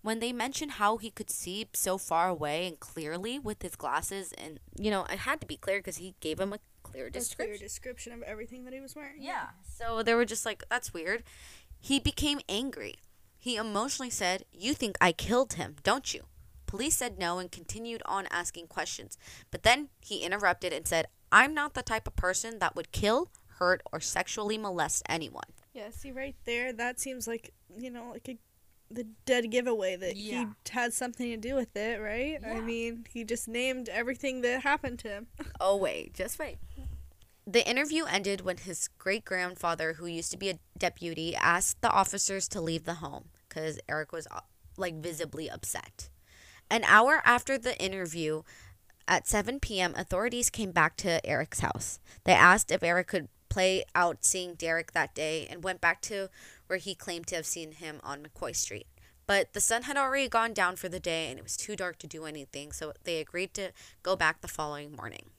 When 0.00 0.20
they 0.20 0.32
mentioned 0.32 0.72
how 0.72 0.96
he 0.96 1.10
could 1.10 1.30
see 1.30 1.66
so 1.72 1.98
far 1.98 2.28
away 2.28 2.66
and 2.66 2.78
clearly 2.78 3.38
with 3.38 3.62
his 3.62 3.74
glasses, 3.74 4.32
and 4.38 4.60
you 4.78 4.90
know, 4.90 5.04
it 5.04 5.20
had 5.20 5.40
to 5.40 5.46
be 5.46 5.56
clear 5.56 5.80
because 5.80 5.96
he 5.96 6.14
gave 6.20 6.38
him 6.38 6.52
a 6.52 6.60
clear 6.84 7.10
description. 7.10 7.46
clear 7.46 7.58
description 7.58 8.12
of 8.12 8.22
everything 8.22 8.64
that 8.64 8.72
he 8.72 8.80
was 8.80 8.94
wearing. 8.94 9.20
Yeah. 9.20 9.48
So 9.76 10.02
they 10.02 10.14
were 10.14 10.24
just 10.24 10.46
like, 10.46 10.62
that's 10.70 10.94
weird. 10.94 11.24
He 11.80 11.98
became 12.00 12.40
angry. 12.48 12.96
He 13.48 13.56
emotionally 13.56 14.10
said, 14.10 14.44
You 14.52 14.74
think 14.74 14.98
I 15.00 15.10
killed 15.10 15.54
him, 15.54 15.76
don't 15.82 16.12
you? 16.12 16.24
Police 16.66 16.96
said 16.96 17.18
no 17.18 17.38
and 17.38 17.50
continued 17.50 18.02
on 18.04 18.26
asking 18.30 18.66
questions. 18.66 19.16
But 19.50 19.62
then 19.62 19.88
he 20.02 20.18
interrupted 20.18 20.70
and 20.74 20.86
said, 20.86 21.06
I'm 21.32 21.54
not 21.54 21.72
the 21.72 21.82
type 21.82 22.06
of 22.06 22.14
person 22.14 22.58
that 22.58 22.76
would 22.76 22.92
kill, 22.92 23.30
hurt, 23.58 23.80
or 23.90 24.00
sexually 24.00 24.58
molest 24.58 25.02
anyone. 25.08 25.48
Yeah, 25.72 25.88
see 25.88 26.12
right 26.12 26.36
there, 26.44 26.74
that 26.74 27.00
seems 27.00 27.26
like 27.26 27.54
you 27.74 27.88
know, 27.90 28.10
like 28.12 28.28
a 28.28 28.36
the 28.90 29.04
dead 29.24 29.50
giveaway 29.50 29.96
that 29.96 30.14
Yeah. 30.18 30.44
he 30.66 30.70
had 30.70 30.92
something 30.92 31.30
to 31.30 31.38
do 31.38 31.54
with 31.54 31.74
it, 31.74 32.02
right? 32.02 32.38
I 32.46 32.60
mean, 32.60 33.06
he 33.10 33.24
just 33.24 33.48
named 33.48 33.88
everything 33.88 34.42
that 34.42 34.60
happened 34.60 34.98
to 34.98 35.08
him. 35.08 35.26
Oh, 35.58 35.78
wait, 35.78 36.12
just 36.12 36.38
wait. 36.38 36.58
The 37.46 37.66
interview 37.66 38.04
ended 38.04 38.42
when 38.42 38.58
his 38.58 38.88
great 38.98 39.24
grandfather, 39.24 39.94
who 39.94 40.04
used 40.04 40.32
to 40.32 40.36
be 40.36 40.50
a 40.50 40.58
deputy, 40.76 41.34
asked 41.34 41.80
the 41.80 41.90
officers 41.90 42.46
to 42.48 42.60
leave 42.60 42.84
the 42.84 42.96
home 42.96 43.30
because 43.58 43.80
Eric 43.88 44.12
was 44.12 44.26
uh, 44.30 44.40
like 44.76 44.94
visibly 44.94 45.50
upset. 45.50 46.08
An 46.70 46.84
hour 46.84 47.22
after 47.24 47.58
the 47.58 47.80
interview, 47.82 48.42
at 49.06 49.26
7 49.26 49.58
p.m., 49.58 49.94
authorities 49.96 50.50
came 50.50 50.70
back 50.70 50.96
to 50.98 51.24
Eric's 51.26 51.60
house. 51.60 51.98
They 52.24 52.34
asked 52.34 52.70
if 52.70 52.82
Eric 52.82 53.08
could 53.08 53.28
play 53.48 53.84
out 53.94 54.24
seeing 54.24 54.54
Derrick 54.54 54.92
that 54.92 55.14
day 55.14 55.46
and 55.50 55.64
went 55.64 55.80
back 55.80 56.02
to 56.02 56.28
where 56.66 56.78
he 56.78 56.94
claimed 56.94 57.26
to 57.28 57.36
have 57.36 57.46
seen 57.46 57.72
him 57.72 58.00
on 58.04 58.22
McCoy 58.22 58.54
Street. 58.54 58.86
But 59.26 59.54
the 59.54 59.60
sun 59.60 59.82
had 59.82 59.96
already 59.96 60.28
gone 60.28 60.52
down 60.52 60.76
for 60.76 60.88
the 60.88 61.00
day 61.00 61.30
and 61.30 61.38
it 61.38 61.42
was 61.42 61.56
too 61.56 61.74
dark 61.74 61.98
to 61.98 62.06
do 62.06 62.26
anything, 62.26 62.72
so 62.72 62.92
they 63.04 63.20
agreed 63.20 63.54
to 63.54 63.72
go 64.02 64.14
back 64.14 64.40
the 64.40 64.48
following 64.48 64.94
morning. 64.94 65.30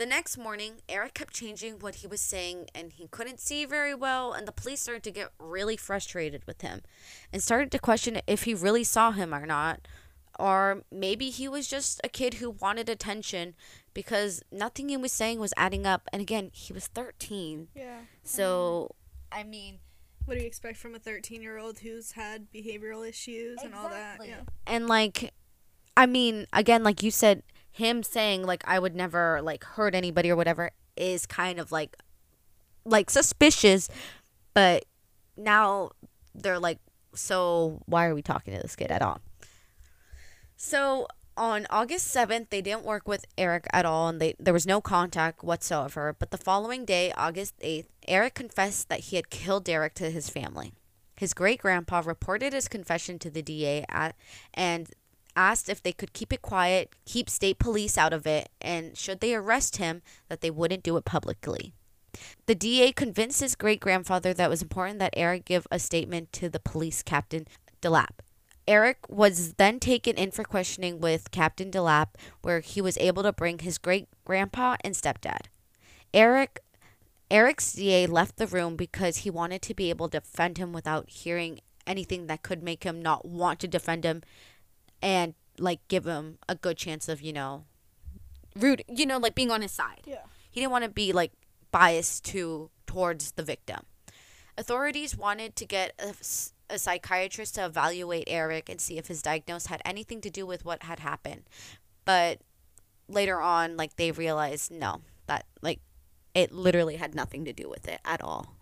The 0.00 0.06
next 0.06 0.38
morning, 0.38 0.80
Eric 0.88 1.12
kept 1.12 1.34
changing 1.34 1.80
what 1.80 1.96
he 1.96 2.06
was 2.06 2.22
saying 2.22 2.70
and 2.74 2.90
he 2.90 3.06
couldn't 3.08 3.38
see 3.38 3.66
very 3.66 3.94
well, 3.94 4.32
and 4.32 4.48
the 4.48 4.52
police 4.52 4.80
started 4.80 5.02
to 5.02 5.10
get 5.10 5.28
really 5.38 5.76
frustrated 5.76 6.42
with 6.46 6.62
him 6.62 6.80
and 7.34 7.42
started 7.42 7.70
to 7.72 7.78
question 7.78 8.18
if 8.26 8.44
he 8.44 8.54
really 8.54 8.82
saw 8.82 9.10
him 9.10 9.34
or 9.34 9.44
not. 9.44 9.86
Or 10.38 10.84
maybe 10.90 11.28
he 11.28 11.48
was 11.48 11.68
just 11.68 12.00
a 12.02 12.08
kid 12.08 12.34
who 12.40 12.48
wanted 12.48 12.88
attention 12.88 13.54
because 13.92 14.42
nothing 14.50 14.88
he 14.88 14.96
was 14.96 15.12
saying 15.12 15.38
was 15.38 15.52
adding 15.58 15.84
up. 15.84 16.08
And 16.14 16.22
again, 16.22 16.50
he 16.54 16.72
was 16.72 16.86
13. 16.86 17.68
Yeah. 17.74 17.98
So, 18.24 18.94
I 19.30 19.42
mean, 19.42 19.80
What 20.24 20.36
do 20.36 20.40
you 20.40 20.46
expect 20.46 20.78
from 20.78 20.94
a 20.94 20.98
13 20.98 21.42
year 21.42 21.58
old 21.58 21.80
who's 21.80 22.12
had 22.12 22.50
behavioral 22.50 23.06
issues 23.06 23.58
and 23.62 23.74
all 23.74 23.90
that? 23.90 24.14
Exactly. 24.14 24.28
Yeah. 24.30 24.40
and 24.66 24.88
like 24.88 25.34
i 25.96 26.06
mean 26.06 26.46
again 26.52 26.84
like 26.84 27.02
you 27.02 27.10
said 27.10 27.42
him 27.72 28.02
saying 28.02 28.42
like 28.44 28.62
i 28.66 28.78
would 28.78 28.94
never 28.94 29.40
like 29.42 29.64
hurt 29.64 29.94
anybody 29.94 30.30
or 30.30 30.36
whatever 30.36 30.70
is 30.96 31.26
kind 31.26 31.58
of 31.58 31.70
like 31.72 31.96
like 32.84 33.10
suspicious 33.10 33.88
but 34.54 34.84
now 35.36 35.90
they're 36.34 36.58
like 36.58 36.78
so 37.14 37.80
why 37.86 38.06
are 38.06 38.14
we 38.14 38.22
talking 38.22 38.54
to 38.54 38.60
this 38.60 38.76
kid 38.76 38.90
at 38.90 39.02
all 39.02 39.20
so 40.56 41.06
on 41.40 41.66
August 41.70 42.14
7th, 42.14 42.50
they 42.50 42.60
didn't 42.60 42.84
work 42.84 43.08
with 43.08 43.24
Eric 43.38 43.66
at 43.72 43.86
all 43.86 44.08
and 44.08 44.20
they, 44.20 44.34
there 44.38 44.52
was 44.52 44.66
no 44.66 44.82
contact 44.82 45.42
whatsoever. 45.42 46.14
But 46.16 46.32
the 46.32 46.36
following 46.36 46.84
day, 46.84 47.12
August 47.16 47.58
8th, 47.60 47.86
Eric 48.06 48.34
confessed 48.34 48.90
that 48.90 49.00
he 49.00 49.16
had 49.16 49.30
killed 49.30 49.64
Derrick 49.64 49.94
to 49.94 50.10
his 50.10 50.28
family. 50.28 50.74
His 51.16 51.32
great 51.32 51.60
grandpa 51.60 52.02
reported 52.04 52.52
his 52.52 52.68
confession 52.68 53.18
to 53.20 53.30
the 53.30 53.40
DA 53.40 53.86
at, 53.88 54.16
and 54.52 54.90
asked 55.36 55.68
if 55.68 55.82
they 55.82 55.92
could 55.92 56.12
keep 56.12 56.32
it 56.32 56.42
quiet, 56.42 56.94
keep 57.04 57.30
state 57.30 57.58
police 57.58 57.96
out 57.96 58.12
of 58.12 58.26
it, 58.26 58.48
and 58.60 58.96
should 58.96 59.20
they 59.20 59.34
arrest 59.34 59.76
him, 59.76 60.02
that 60.28 60.40
they 60.40 60.50
wouldn't 60.50 60.82
do 60.82 60.96
it 60.96 61.04
publicly. 61.04 61.72
The 62.46 62.54
DA 62.54 62.92
convinced 62.92 63.40
his 63.40 63.54
great 63.54 63.80
grandfather 63.80 64.34
that 64.34 64.46
it 64.46 64.50
was 64.50 64.62
important 64.62 64.98
that 64.98 65.14
Eric 65.16 65.44
give 65.44 65.66
a 65.70 65.78
statement 65.78 66.32
to 66.34 66.48
the 66.48 66.60
police 66.60 67.02
captain 67.02 67.46
Delap. 67.80 68.20
Eric 68.68 68.98
was 69.08 69.54
then 69.54 69.80
taken 69.80 70.16
in 70.16 70.30
for 70.30 70.44
questioning 70.44 71.00
with 71.00 71.30
Captain 71.30 71.70
Delap, 71.70 72.08
where 72.42 72.60
he 72.60 72.80
was 72.80 72.98
able 72.98 73.22
to 73.22 73.32
bring 73.32 73.60
his 73.60 73.78
great 73.78 74.08
grandpa 74.24 74.76
and 74.84 74.94
stepdad. 74.94 75.46
Eric 76.12 76.60
Eric's 77.30 77.72
DA 77.72 78.06
left 78.06 78.36
the 78.36 78.46
room 78.46 78.74
because 78.74 79.18
he 79.18 79.30
wanted 79.30 79.62
to 79.62 79.74
be 79.74 79.88
able 79.88 80.08
to 80.08 80.18
defend 80.18 80.58
him 80.58 80.72
without 80.72 81.08
hearing 81.08 81.60
anything 81.86 82.26
that 82.26 82.42
could 82.42 82.62
make 82.62 82.82
him 82.82 83.00
not 83.00 83.24
want 83.24 83.60
to 83.60 83.68
defend 83.68 84.04
him 84.04 84.22
and 85.02 85.34
like 85.58 85.80
give 85.88 86.06
him 86.06 86.38
a 86.48 86.54
good 86.54 86.76
chance 86.76 87.08
of, 87.08 87.20
you 87.20 87.32
know, 87.32 87.64
root, 88.56 88.82
you 88.88 89.06
know, 89.06 89.18
like 89.18 89.34
being 89.34 89.50
on 89.50 89.62
his 89.62 89.72
side. 89.72 90.02
Yeah. 90.06 90.22
He 90.50 90.60
didn't 90.60 90.72
want 90.72 90.84
to 90.84 90.90
be 90.90 91.12
like 91.12 91.32
biased 91.70 92.24
to 92.26 92.70
towards 92.86 93.32
the 93.32 93.42
victim. 93.42 93.80
Authorities 94.58 95.16
wanted 95.16 95.56
to 95.56 95.64
get 95.64 95.92
a 96.68 96.78
psychiatrist 96.78 97.54
to 97.54 97.64
evaluate 97.64 98.24
Eric 98.26 98.68
and 98.68 98.80
see 98.80 98.98
if 98.98 99.06
his 99.06 99.22
diagnosis 99.22 99.68
had 99.68 99.80
anything 99.84 100.20
to 100.22 100.30
do 100.30 100.44
with 100.44 100.64
what 100.64 100.82
had 100.82 101.00
happened. 101.00 101.44
But 102.04 102.40
later 103.08 103.40
on, 103.40 103.76
like 103.76 103.96
they 103.96 104.10
realized 104.10 104.70
no, 104.70 105.02
that 105.26 105.46
like 105.62 105.80
it 106.34 106.52
literally 106.52 106.96
had 106.96 107.14
nothing 107.14 107.44
to 107.44 107.52
do 107.52 107.68
with 107.68 107.88
it 107.88 108.00
at 108.04 108.22
all. 108.22 108.56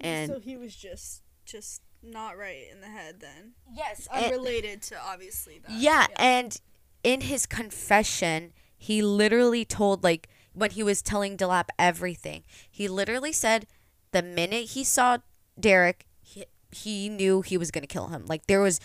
And 0.00 0.30
so 0.30 0.40
he 0.40 0.56
was 0.56 0.74
just 0.74 1.22
just 1.44 1.82
not 2.04 2.36
right 2.36 2.66
in 2.70 2.80
the 2.80 2.88
head 2.88 3.20
then. 3.20 3.52
yes, 3.74 4.08
Unrelated 4.12 4.82
to 4.82 5.00
obviously 5.00 5.58
that. 5.58 5.72
Yeah, 5.72 6.06
and 6.16 6.60
in 7.02 7.22
his 7.22 7.46
confession, 7.46 8.52
he 8.76 9.02
literally 9.02 9.64
told 9.64 10.02
like 10.04 10.28
when 10.52 10.70
he 10.70 10.82
was 10.82 11.02
telling 11.02 11.36
Delap 11.36 11.68
everything. 11.78 12.44
He 12.70 12.88
literally 12.88 13.32
said 13.32 13.66
the 14.12 14.22
minute 14.22 14.70
he 14.70 14.84
saw 14.84 15.18
Derrick, 15.58 16.06
he, 16.22 16.44
he 16.70 17.08
knew 17.08 17.42
he 17.42 17.58
was 17.58 17.70
going 17.70 17.82
to 17.82 17.88
kill 17.88 18.08
him. 18.08 18.24
Like 18.26 18.46
there 18.46 18.60
was 18.60 18.80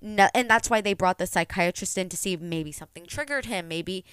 no 0.00 0.28
and 0.34 0.48
that's 0.48 0.68
why 0.68 0.80
they 0.80 0.94
brought 0.94 1.18
the 1.18 1.26
psychiatrist 1.26 1.96
in 1.96 2.08
to 2.10 2.16
see 2.16 2.34
if 2.34 2.40
maybe 2.40 2.72
something 2.72 3.06
triggered 3.06 3.46
him. 3.46 3.68
Maybe 3.68 4.04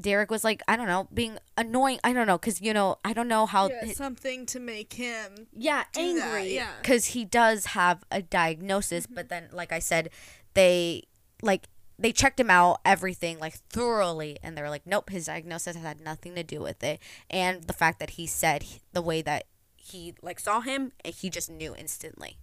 Derrick 0.00 0.30
was 0.30 0.42
like, 0.44 0.62
I 0.66 0.76
don't 0.76 0.86
know, 0.86 1.08
being 1.12 1.38
annoying. 1.56 2.00
I 2.02 2.12
don't 2.12 2.26
know 2.26 2.38
cuz 2.38 2.60
you 2.60 2.74
know, 2.74 2.98
I 3.04 3.12
don't 3.12 3.28
know 3.28 3.46
how 3.46 3.68
Yeah, 3.68 3.92
something 3.92 4.46
to 4.46 4.60
make 4.60 4.94
him 4.94 5.46
yeah, 5.52 5.84
angry. 5.96 6.54
yeah. 6.54 6.72
Because 6.80 7.06
he 7.06 7.24
does 7.24 7.66
have 7.66 8.04
a 8.10 8.22
diagnosis, 8.22 9.06
but 9.06 9.28
mm-hmm. 9.28 9.46
then, 9.46 9.48
like 9.52 9.72
I 9.72 9.78
said, 9.78 10.10
they 10.54 11.04
like 11.42 11.68
they 11.98 12.10
checked 12.12 12.40
him 12.40 12.50
out, 12.50 12.80
everything 12.84 13.38
like 13.38 13.54
thoroughly, 13.54 14.38
and 14.42 14.56
they 14.56 14.62
were 14.62 14.70
like, 14.70 14.86
nope, 14.86 15.10
his 15.10 15.26
diagnosis 15.26 15.76
had 15.76 16.00
nothing 16.00 16.34
to 16.34 16.42
do 16.42 16.60
with 16.60 16.82
it, 16.82 17.00
and 17.30 17.64
the 17.64 17.72
fact 17.72 18.00
that 18.00 18.10
he 18.10 18.26
said 18.26 18.64
he- 18.64 18.80
the 18.92 19.02
way 19.02 19.22
that 19.22 19.44
he 19.76 20.14
like 20.22 20.40
saw 20.40 20.60
him, 20.60 20.92
eh, 21.04 21.12
he 21.12 21.30
just 21.30 21.50
knew 21.50 21.74
instantly. 21.76 22.38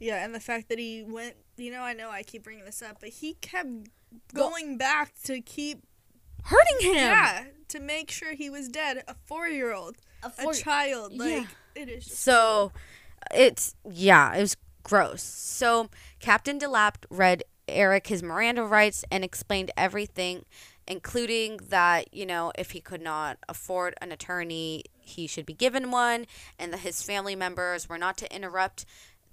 Yeah, 0.00 0.24
and 0.24 0.34
the 0.34 0.40
fact 0.40 0.68
that 0.70 0.78
he 0.78 1.02
went, 1.06 1.36
you 1.56 1.70
know, 1.70 1.82
I 1.82 1.92
know 1.92 2.10
I 2.10 2.22
keep 2.22 2.44
bringing 2.44 2.64
this 2.64 2.82
up, 2.82 2.98
but 3.00 3.10
he 3.10 3.34
kept 3.34 3.68
going 4.32 4.76
back 4.78 5.12
to 5.24 5.40
keep, 5.40 5.82
Hurting 6.44 6.88
him. 6.88 6.94
yeah, 6.94 7.44
to 7.68 7.80
make 7.80 8.10
sure 8.10 8.34
he 8.34 8.50
was 8.50 8.68
dead. 8.68 9.02
A 9.08 9.14
four 9.26 9.48
year 9.48 9.72
old, 9.72 9.96
A 10.22 10.30
a 10.48 10.54
child, 10.54 11.12
like, 11.16 11.30
Yeah. 11.32 11.46
it 11.74 11.88
is 11.88 12.04
just. 12.04 12.18
So 12.20 12.72
it's 13.34 13.74
yeah, 13.90 14.34
it 14.34 14.40
was 14.40 14.56
gross. 14.82 15.22
So 15.22 15.88
Captain 16.20 16.58
Delap 16.58 16.96
read 17.10 17.44
Eric 17.66 18.08
his 18.08 18.22
Miranda 18.22 18.62
rights 18.64 19.04
and 19.10 19.24
explained 19.24 19.70
everything, 19.76 20.44
including 20.86 21.58
that, 21.70 22.12
you 22.12 22.26
know, 22.26 22.52
if 22.58 22.72
he 22.72 22.80
could 22.80 23.00
not 23.00 23.38
afford 23.48 23.94
an 24.02 24.12
attorney, 24.12 24.84
he 25.00 25.26
should 25.26 25.46
be 25.46 25.54
given 25.54 25.90
one, 25.90 26.26
and 26.58 26.72
that 26.74 26.80
his 26.80 27.02
family 27.02 27.34
members 27.34 27.88
were 27.88 27.96
not 27.98 28.18
to 28.18 28.34
interrupt 28.34 28.84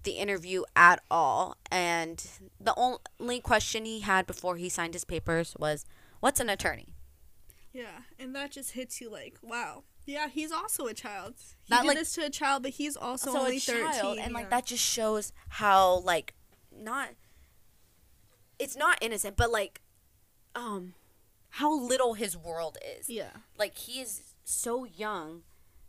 the 0.03 0.11
interview 0.13 0.63
at 0.77 1.01
all. 1.11 1.57
And 1.69 2.25
the 2.59 2.73
only 2.77 3.41
question 3.41 3.83
he 3.83 3.99
had 3.99 4.25
before 4.25 4.55
he 4.55 4.69
signed 4.69 4.93
his 4.93 5.03
papers 5.05 5.53
was, 5.59 5.85
What's 6.21 6.39
an 6.39 6.49
attorney? 6.49 6.95
Yeah, 7.73 8.01
and 8.19 8.35
that 8.35 8.51
just 8.51 8.71
hits 8.71 8.99
you 9.01 9.09
like, 9.09 9.37
wow. 9.41 9.83
Yeah, 10.05 10.27
he's 10.29 10.51
also 10.51 10.87
a 10.87 10.93
child. 10.93 11.35
He 11.63 11.69
That, 11.69 11.81
did 11.83 11.87
like- 11.89 11.97
this 11.97 12.13
to 12.15 12.25
a 12.25 12.29
child, 12.29 12.63
but 12.63 12.71
he's 12.73 12.97
also 12.97 13.31
so 13.33 13.39
only 13.39 13.57
a 13.57 13.59
13. 13.59 13.83
child 13.93 14.17
and 14.17 14.33
like 14.33 14.45
yeah. 14.45 14.49
that 14.49 14.65
just 14.65 14.83
shows 14.83 15.31
how 15.49 15.99
like 15.99 16.33
not 16.75 17.09
it's 18.59 18.75
not 18.75 18.97
innocent 19.01 19.35
but 19.35 19.51
like 19.51 19.81
um 20.55 20.93
how 21.55 21.73
little 21.77 22.13
his 22.13 22.37
world 22.37 22.77
is 22.97 23.09
Yeah. 23.09 23.31
like 23.57 23.77
he 23.77 23.99
is 24.01 24.21
so 24.43 24.85
young 24.85 25.43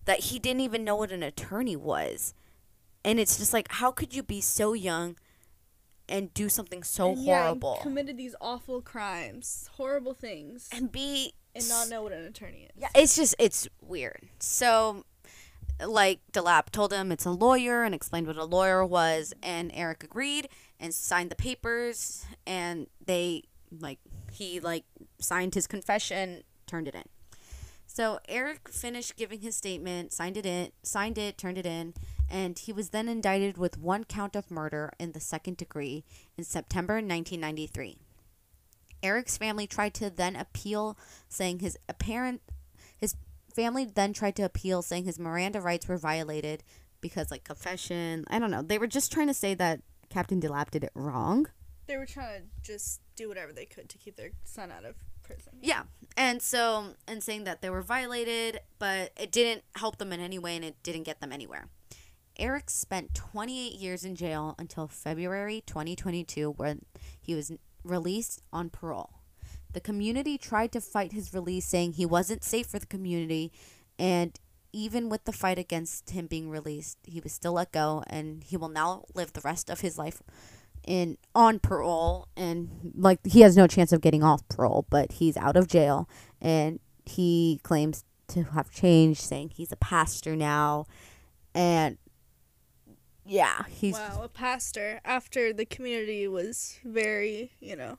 that 0.04 0.20
he 0.20 0.38
didn't 0.38 0.60
even 0.60 0.84
know 0.84 0.96
what 0.96 1.12
an 1.12 1.22
attorney 1.22 1.76
was 1.76 2.34
and 3.04 3.20
it's 3.20 3.38
just 3.38 3.52
like 3.52 3.70
how 3.72 3.90
could 3.92 4.14
you 4.14 4.22
be 4.22 4.40
so 4.40 4.72
young 4.72 5.16
and 6.08 6.34
do 6.34 6.48
something 6.48 6.82
so 6.82 7.12
And, 7.12 7.22
yeah, 7.22 7.32
and 7.34 7.42
horrible 7.62 7.78
committed 7.82 8.16
these 8.16 8.34
awful 8.40 8.82
crimes, 8.82 9.68
horrible 9.76 10.14
things, 10.14 10.68
and 10.72 10.90
be 10.90 11.34
and 11.54 11.68
not 11.68 11.88
know 11.88 12.02
what 12.02 12.12
an 12.12 12.24
attorney 12.24 12.68
is. 12.68 12.70
Yeah, 12.76 12.88
it's 12.94 13.16
just 13.16 13.34
it's 13.38 13.68
weird. 13.80 14.28
So 14.38 15.04
like 15.84 16.20
Delap 16.32 16.70
told 16.70 16.92
him 16.92 17.10
it's 17.10 17.24
a 17.24 17.30
lawyer 17.30 17.82
and 17.82 17.94
explained 17.94 18.26
what 18.26 18.36
a 18.36 18.44
lawyer 18.44 18.84
was 18.84 19.34
and 19.42 19.70
Eric 19.74 20.04
agreed 20.04 20.48
and 20.78 20.94
signed 20.94 21.30
the 21.30 21.36
papers 21.36 22.24
and 22.46 22.86
they 23.04 23.44
like 23.80 23.98
he 24.30 24.60
like 24.60 24.84
signed 25.20 25.54
his 25.54 25.66
confession, 25.66 26.42
turned 26.66 26.88
it 26.88 26.94
in. 26.94 27.04
So 27.86 28.20
Eric 28.26 28.70
finished 28.70 29.16
giving 29.16 29.40
his 29.40 29.54
statement, 29.54 30.12
signed 30.12 30.38
it 30.38 30.46
in, 30.46 30.70
signed 30.82 31.18
it, 31.18 31.36
turned 31.36 31.58
it 31.58 31.66
in, 31.66 31.92
and 32.30 32.58
he 32.58 32.72
was 32.72 32.88
then 32.88 33.06
indicted 33.06 33.58
with 33.58 33.76
one 33.76 34.04
count 34.04 34.34
of 34.34 34.50
murder 34.50 34.92
in 34.98 35.12
the 35.12 35.20
second 35.20 35.58
degree 35.58 36.04
in 36.38 36.44
September 36.44 36.94
1993. 36.94 37.98
Eric's 39.02 39.36
family 39.36 39.66
tried 39.66 39.94
to 39.94 40.10
then 40.10 40.36
appeal, 40.36 40.96
saying 41.28 41.58
his 41.60 41.78
apparent 41.88 42.40
his 42.98 43.16
family 43.52 43.84
then 43.84 44.12
tried 44.12 44.36
to 44.36 44.42
appeal, 44.42 44.82
saying 44.82 45.04
his 45.04 45.18
Miranda 45.18 45.60
rights 45.60 45.88
were 45.88 45.98
violated 45.98 46.62
because 47.00 47.30
like 47.30 47.44
confession. 47.44 48.24
I 48.28 48.38
don't 48.38 48.50
know. 48.50 48.62
They 48.62 48.78
were 48.78 48.86
just 48.86 49.12
trying 49.12 49.26
to 49.26 49.34
say 49.34 49.54
that 49.54 49.80
Captain 50.08 50.40
Delap 50.40 50.70
did 50.70 50.84
it 50.84 50.92
wrong. 50.94 51.48
They 51.86 51.96
were 51.96 52.06
trying 52.06 52.42
to 52.42 52.46
just 52.62 53.00
do 53.16 53.28
whatever 53.28 53.52
they 53.52 53.66
could 53.66 53.88
to 53.88 53.98
keep 53.98 54.16
their 54.16 54.30
son 54.44 54.70
out 54.70 54.84
of 54.84 54.94
prison. 55.22 55.54
Yeah. 55.60 55.82
And 56.16 56.40
so, 56.40 56.94
and 57.08 57.22
saying 57.22 57.44
that 57.44 57.60
they 57.60 57.70
were 57.70 57.82
violated, 57.82 58.60
but 58.78 59.12
it 59.18 59.32
didn't 59.32 59.64
help 59.76 59.98
them 59.98 60.12
in 60.12 60.20
any 60.20 60.38
way 60.38 60.56
and 60.56 60.64
it 60.64 60.76
didn't 60.82 61.02
get 61.02 61.20
them 61.20 61.32
anywhere. 61.32 61.68
Eric 62.38 62.70
spent 62.70 63.14
28 63.14 63.74
years 63.74 64.04
in 64.04 64.14
jail 64.14 64.54
until 64.58 64.88
February 64.88 65.62
2022, 65.66 66.52
when 66.52 66.84
he 67.20 67.34
was 67.34 67.52
released 67.84 68.42
on 68.52 68.70
parole. 68.70 69.20
The 69.72 69.80
community 69.80 70.36
tried 70.38 70.72
to 70.72 70.80
fight 70.80 71.12
his 71.12 71.32
release, 71.32 71.66
saying 71.66 71.94
he 71.94 72.06
wasn't 72.06 72.44
safe 72.44 72.66
for 72.66 72.78
the 72.78 72.86
community, 72.86 73.52
and 73.98 74.38
even 74.72 75.08
with 75.08 75.24
the 75.24 75.32
fight 75.32 75.58
against 75.58 76.10
him 76.10 76.26
being 76.26 76.48
released, 76.48 76.98
he 77.04 77.20
was 77.20 77.32
still 77.32 77.54
let 77.54 77.72
go, 77.72 78.02
and 78.06 78.44
he 78.44 78.56
will 78.56 78.68
now 78.68 79.04
live 79.14 79.32
the 79.32 79.40
rest 79.42 79.70
of 79.70 79.80
his 79.80 79.98
life 79.98 80.22
in 80.84 81.16
on 81.34 81.58
parole 81.58 82.26
and 82.36 82.92
like 82.96 83.20
he 83.24 83.42
has 83.42 83.56
no 83.56 83.66
chance 83.66 83.92
of 83.92 84.00
getting 84.00 84.22
off 84.22 84.46
parole 84.48 84.84
but 84.90 85.12
he's 85.12 85.36
out 85.36 85.56
of 85.56 85.68
jail 85.68 86.08
and 86.40 86.80
he 87.06 87.60
claims 87.62 88.04
to 88.26 88.42
have 88.42 88.70
changed 88.70 89.20
saying 89.20 89.50
he's 89.54 89.70
a 89.70 89.76
pastor 89.76 90.34
now 90.34 90.84
and 91.54 91.98
yeah 93.24 93.62
he's 93.68 93.94
Wow, 93.94 94.22
a 94.24 94.28
pastor 94.28 95.00
after 95.04 95.52
the 95.52 95.64
community 95.64 96.26
was 96.28 96.78
very, 96.84 97.52
you 97.60 97.76
know, 97.76 97.98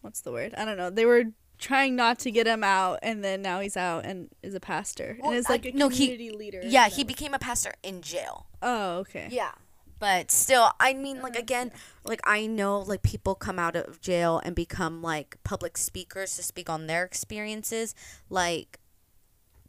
what's 0.00 0.20
the 0.20 0.32
word? 0.32 0.54
I 0.56 0.64
don't 0.64 0.76
know. 0.76 0.90
They 0.90 1.06
were 1.06 1.24
trying 1.58 1.94
not 1.96 2.18
to 2.20 2.30
get 2.30 2.46
him 2.46 2.64
out, 2.64 2.98
and 3.02 3.22
then 3.24 3.40
now 3.40 3.60
he's 3.60 3.76
out 3.76 4.04
and 4.04 4.28
is 4.42 4.54
a 4.54 4.60
pastor 4.60 5.16
Well, 5.20 5.30
and 5.30 5.38
is 5.38 5.46
I- 5.46 5.52
like 5.52 5.64
a 5.66 5.72
no, 5.72 5.88
he- 5.88 6.06
community 6.08 6.30
leader. 6.36 6.60
yeah 6.64 6.88
he 6.88 7.04
became 7.04 7.34
a 7.34 7.38
pastor 7.38 7.72
in 7.82 8.02
jail 8.02 8.46
Oh, 8.62 8.98
okay. 8.98 9.28
yeah 9.30 9.52
but 10.00 10.30
still 10.30 10.70
i 10.80 10.92
mean 10.92 11.22
like 11.22 11.34
Uh-huh, 11.34 11.40
again 11.42 11.70
like 12.04 12.20
i 12.24 12.46
know 12.46 12.80
like 12.80 13.02
people 13.02 13.34
come 13.36 13.58
out 13.60 13.76
of 13.76 14.00
jail 14.00 14.40
and 14.44 14.54
become 14.56 15.00
like 15.02 15.36
public 15.44 15.78
speakers 15.78 16.34
to 16.36 16.42
speak 16.42 16.68
on 16.68 16.88
their 16.88 17.04
experiences 17.04 17.94
like 18.28 18.80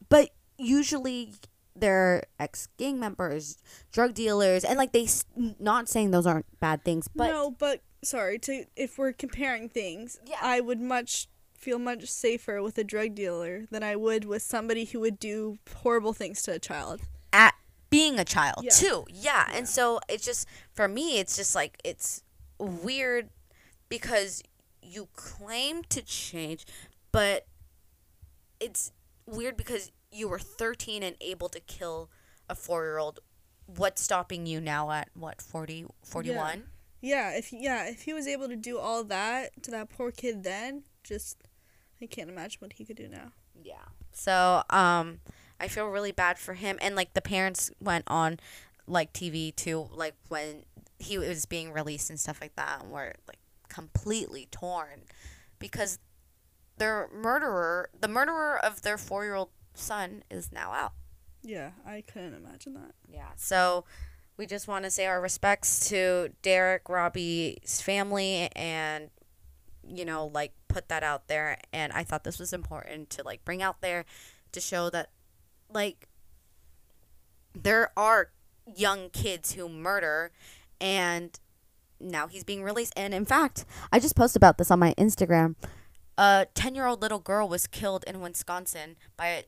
but 0.09 0.31
usually 0.57 1.33
they're 1.75 2.23
ex 2.39 2.67
gang 2.77 2.99
members 2.99 3.57
drug 3.91 4.13
dealers 4.13 4.63
and 4.63 4.77
like 4.77 4.91
they 4.93 5.07
not 5.59 5.89
saying 5.89 6.11
those 6.11 6.25
aren't 6.25 6.45
bad 6.59 6.83
things 6.83 7.07
but 7.13 7.27
no, 7.27 7.51
but 7.51 7.81
sorry 8.03 8.37
to 8.39 8.65
if 8.75 8.97
we're 8.97 9.11
comparing 9.11 9.67
things, 9.69 10.19
Yeah. 10.25 10.37
I 10.41 10.59
would 10.61 10.79
much 10.79 11.27
feel 11.57 11.79
much 11.79 12.05
safer 12.05 12.61
with 12.61 12.77
a 12.77 12.83
drug 12.83 13.15
dealer 13.15 13.65
than 13.71 13.81
I 13.83 13.95
would 13.95 14.23
with 14.25 14.41
somebody 14.43 14.85
who 14.85 14.99
would 14.99 15.17
do 15.19 15.57
horrible 15.77 16.13
things 16.13 16.43
to 16.43 16.53
a 16.53 16.59
child. 16.59 17.01
at 17.33 17.55
being 17.89 18.19
a 18.19 18.25
child 18.25 18.63
Yeah. 18.63 18.71
too. 18.71 19.05
Yeah. 19.09 19.49
And 19.53 19.67
so 19.67 19.99
it's 20.07 20.23
just 20.25 20.47
for 20.73 20.87
me 20.87 21.19
it's 21.19 21.35
just 21.35 21.55
like 21.55 21.79
it's 21.83 22.23
weird 22.59 23.29
because 23.89 24.41
you 24.81 25.07
claim 25.15 25.83
to 25.89 26.01
change 26.01 26.65
but 27.11 27.47
it's 28.59 28.91
weird 29.25 29.57
because 29.57 29.91
you 30.15 30.27
were 30.27 30.39
13 30.39 31.03
and 31.03 31.15
able 31.21 31.49
to 31.49 31.59
kill 31.59 32.09
a 32.49 32.55
4-year-old. 32.55 33.19
What's 33.67 34.01
stopping 34.01 34.45
you 34.45 34.61
now 34.61 34.91
at 34.91 35.09
what 35.13 35.41
40 35.41 35.85
41? 36.03 36.63
Yeah, 37.01 37.31
if 37.35 37.51
yeah, 37.51 37.87
if 37.87 38.03
he 38.03 38.13
was 38.13 38.27
able 38.27 38.47
to 38.47 38.55
do 38.55 38.77
all 38.79 39.03
that 39.03 39.61
to 39.63 39.71
that 39.71 39.89
poor 39.89 40.11
kid 40.11 40.43
then, 40.43 40.83
just 41.03 41.37
I 42.01 42.05
can't 42.05 42.29
imagine 42.29 42.57
what 42.59 42.73
he 42.73 42.85
could 42.85 42.97
do 42.97 43.07
now. 43.07 43.31
Yeah. 43.63 43.85
So, 44.11 44.63
um, 44.69 45.19
I 45.59 45.67
feel 45.67 45.87
really 45.87 46.11
bad 46.11 46.37
for 46.39 46.53
him, 46.53 46.77
and 46.81 46.95
like 46.95 47.13
the 47.13 47.21
parents 47.21 47.71
went 47.79 48.05
on, 48.07 48.39
like 48.87 49.13
TV 49.13 49.55
too, 49.55 49.89
like 49.93 50.15
when 50.29 50.63
he 50.99 51.17
was 51.17 51.45
being 51.45 51.71
released 51.71 52.09
and 52.09 52.19
stuff 52.19 52.39
like 52.41 52.55
that, 52.55 52.81
and 52.83 52.91
were 52.91 53.13
like 53.27 53.39
completely 53.69 54.47
torn, 54.51 55.01
because 55.59 55.99
their 56.77 57.09
murderer, 57.13 57.89
the 57.99 58.07
murderer 58.07 58.59
of 58.63 58.81
their 58.81 58.97
four-year-old 58.97 59.49
son, 59.75 60.23
is 60.29 60.51
now 60.51 60.71
out. 60.71 60.93
Yeah, 61.43 61.71
I 61.85 62.01
couldn't 62.01 62.33
imagine 62.33 62.73
that. 62.73 62.93
Yeah. 63.07 63.29
So. 63.35 63.85
We 64.37 64.45
just 64.45 64.67
want 64.67 64.83
to 64.83 64.91
say 64.91 65.05
our 65.05 65.21
respects 65.21 65.87
to 65.87 66.33
Derrick 66.41 66.89
Robie's 66.89 67.81
family 67.81 68.49
and 68.53 69.09
you 69.87 70.03
know 70.03 70.25
like 70.33 70.51
put 70.67 70.89
that 70.89 71.03
out 71.03 71.27
there 71.27 71.57
and 71.71 71.93
I 71.93 72.03
thought 72.03 72.23
this 72.23 72.39
was 72.39 72.51
important 72.51 73.09
to 73.11 73.23
like 73.23 73.45
bring 73.45 73.61
out 73.61 73.81
there 73.81 74.03
to 74.51 74.59
show 74.59 74.89
that 74.89 75.11
like 75.71 76.09
there 77.53 77.91
are 77.95 78.31
young 78.75 79.09
kids 79.09 79.53
who 79.53 79.69
murder 79.69 80.31
and 80.81 81.39
now 81.99 82.27
he's 82.27 82.43
being 82.43 82.61
released 82.63 82.93
and 82.97 83.13
in 83.13 83.23
fact 83.23 83.63
I 83.91 83.99
just 83.99 84.17
posted 84.17 84.41
about 84.41 84.57
this 84.57 84.71
on 84.71 84.79
my 84.79 84.93
Instagram 84.97 85.55
a 86.17 86.47
10-year-old 86.55 87.01
little 87.01 87.19
girl 87.19 87.47
was 87.47 87.67
killed 87.67 88.03
in 88.05 88.19
Wisconsin 88.19 88.95
by 89.15 89.45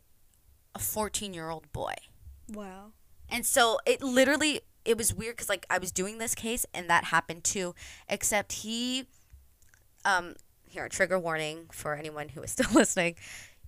a, 0.77 0.99
a 1.01 1.07
14-year-old 1.07 1.71
boy 1.73 1.93
Wow. 2.53 2.91
and 3.29 3.45
so 3.45 3.79
it 3.85 4.01
literally 4.01 4.61
it 4.85 4.97
was 4.97 5.13
weird 5.13 5.35
because 5.35 5.49
like 5.49 5.65
I 5.69 5.79
was 5.79 5.91
doing 5.91 6.17
this 6.17 6.33
case 6.33 6.65
and 6.73 6.89
that 6.89 7.05
happened 7.05 7.43
too, 7.43 7.75
except 8.07 8.53
he 8.53 9.07
um 10.05 10.35
here 10.69 10.87
trigger 10.87 11.19
warning 11.19 11.65
for 11.71 11.95
anyone 11.95 12.29
who 12.29 12.41
is 12.41 12.51
still 12.55 12.71
listening. 12.73 13.15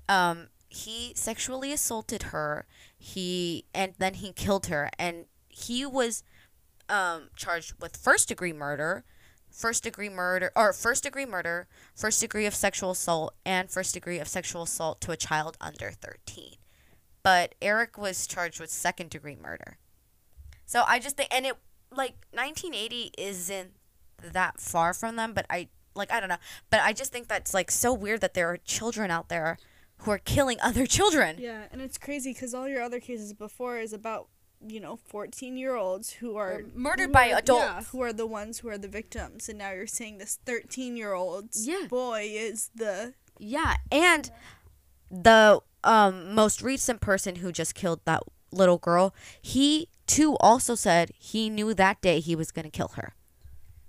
Um 0.07 0.47
he 0.69 1.13
sexually 1.15 1.73
assaulted 1.73 2.23
her. 2.31 2.65
He 2.97 3.65
and 3.73 3.93
then 3.97 4.13
he 4.15 4.31
killed 4.31 4.67
her 4.67 4.89
and 4.97 5.25
he 5.49 5.85
was 5.85 6.23
um 6.87 7.29
charged 7.35 7.73
with 7.81 7.97
first 7.97 8.29
degree 8.29 8.53
murder, 8.53 9.03
first 9.51 9.83
degree 9.83 10.09
murder 10.09 10.51
or 10.55 10.71
first 10.71 11.03
degree 11.03 11.25
murder, 11.25 11.67
first 11.95 12.21
degree 12.21 12.45
of 12.45 12.55
sexual 12.55 12.91
assault 12.91 13.33
and 13.45 13.69
first 13.69 13.93
degree 13.93 14.19
of 14.19 14.27
sexual 14.29 14.63
assault 14.63 15.01
to 15.01 15.11
a 15.11 15.17
child 15.17 15.57
under 15.59 15.91
13 15.91 16.53
but 17.23 17.55
Eric 17.61 17.97
was 17.97 18.25
charged 18.27 18.59
with 18.59 18.69
second 18.69 19.09
degree 19.09 19.35
murder. 19.41 19.77
So 20.65 20.83
I 20.87 20.99
just 20.99 21.17
think, 21.17 21.33
and 21.33 21.45
it 21.45 21.55
like 21.91 22.13
1980 22.31 23.11
isn't 23.17 23.71
that 24.21 24.59
far 24.59 24.93
from 24.93 25.15
them, 25.15 25.33
but 25.33 25.45
I 25.49 25.69
like 25.95 26.11
I 26.11 26.19
don't 26.19 26.29
know, 26.29 26.37
but 26.69 26.81
I 26.81 26.93
just 26.93 27.11
think 27.11 27.27
that's 27.27 27.53
like 27.53 27.71
so 27.71 27.93
weird 27.93 28.21
that 28.21 28.33
there 28.33 28.49
are 28.49 28.57
children 28.57 29.09
out 29.11 29.29
there 29.29 29.57
who 29.99 30.11
are 30.11 30.17
killing 30.19 30.57
other 30.63 30.85
children. 30.85 31.37
Yeah, 31.39 31.63
and 31.71 31.81
it's 31.81 31.97
crazy 31.97 32.33
because 32.33 32.53
all 32.53 32.67
your 32.67 32.81
other 32.83 32.99
cases 32.99 33.33
before 33.33 33.79
is 33.79 33.93
about 33.93 34.27
you 34.65 34.79
know 34.79 34.97
fourteen 35.07 35.57
year 35.57 35.75
olds 35.75 36.11
who 36.11 36.35
are 36.35 36.51
Or 36.59 36.63
murdered 36.75 37.07
who 37.07 37.13
by 37.13 37.25
are- 37.25 37.29
Yeah, 37.29 37.37
adults. 37.39 37.89
who 37.89 38.01
are 38.01 38.13
the 38.13 38.27
ones 38.27 38.59
who 38.59 38.69
are 38.69 38.77
the 38.77 38.87
victims, 38.87 39.49
and 39.49 39.57
now 39.57 39.71
you're 39.71 39.87
saying 39.87 40.19
this 40.19 40.37
thirteen 40.45 40.95
year 40.95 41.13
old 41.13 41.49
Yeah. 41.55 41.87
boy 41.89 42.27
is 42.31 42.69
the 42.75 43.13
Yeah, 43.39 43.77
and 43.91 44.29
the 45.11 45.59
um 45.83 46.33
most 46.35 46.61
recent 46.61 46.99
person 47.01 47.35
who 47.37 47.51
just 47.51 47.75
killed 47.75 48.01
that 48.05 48.23
little 48.51 48.77
girl, 48.77 49.13
he 49.41 49.87
too 50.07 50.35
also 50.37 50.75
said 50.75 51.11
he 51.17 51.49
knew 51.49 51.73
that 51.73 52.01
day 52.01 52.19
he 52.19 52.35
was 52.35 52.51
gonna 52.51 52.69
kill 52.69 52.89
her. 52.95 53.13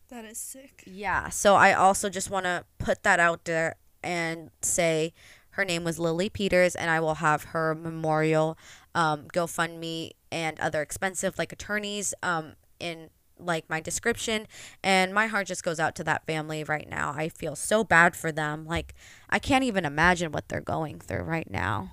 that 0.08 0.24
is 0.24 0.38
sick. 0.38 0.82
Yeah, 0.86 1.28
so 1.28 1.54
I 1.54 1.72
also 1.72 2.08
just 2.10 2.30
want 2.30 2.44
to 2.44 2.64
put 2.78 3.02
that 3.04 3.20
out 3.20 3.44
there 3.44 3.76
and 4.02 4.50
say 4.60 5.12
her 5.50 5.64
name 5.64 5.84
was 5.84 5.98
Lily 5.98 6.28
Peters, 6.28 6.74
and 6.74 6.90
I 6.90 7.00
will 7.00 7.16
have 7.16 7.44
her 7.44 7.74
memorial 7.74 8.56
um, 8.94 9.28
GoFundMe 9.32 10.12
and 10.32 10.58
other 10.60 10.80
expensive 10.82 11.38
like 11.38 11.52
attorneys 11.52 12.14
um, 12.22 12.54
in 12.78 13.10
like 13.44 13.68
my 13.68 13.80
description. 13.80 14.46
And 14.82 15.12
my 15.14 15.26
heart 15.26 15.46
just 15.46 15.62
goes 15.64 15.80
out 15.80 15.94
to 15.96 16.04
that 16.04 16.26
family 16.26 16.64
right 16.64 16.88
now. 16.88 17.12
I 17.16 17.28
feel 17.28 17.56
so 17.56 17.84
bad 17.84 18.14
for 18.16 18.30
them. 18.32 18.66
Like 18.66 18.94
I 19.28 19.38
can't 19.38 19.64
even 19.64 19.84
imagine 19.84 20.32
what 20.32 20.48
they're 20.48 20.60
going 20.60 20.98
through 21.00 21.22
right 21.22 21.50
now. 21.50 21.92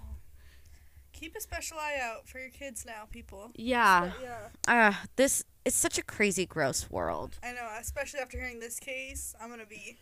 Keep 1.14 1.36
a 1.36 1.42
special 1.42 1.78
eye 1.80 1.98
out 2.02 2.28
for 2.28 2.38
your 2.40 2.50
kids 2.52 2.86
now, 2.86 3.06
people. 3.10 3.50
Yeah. 3.56 4.12
Yeah, 4.22 4.50
Uh, 4.68 4.94
this 5.16 5.44
it's 5.66 5.76
such 5.76 5.98
a 5.98 6.04
crazy, 6.04 6.46
gross 6.46 6.90
world. 6.90 7.40
I 7.44 7.52
know. 7.54 7.68
Especially 7.80 8.20
after 8.20 8.38
hearing 8.40 8.60
this 8.60 8.80
case, 8.80 9.36
I'm 9.42 9.50
gonna 9.50 9.66
be 9.66 9.98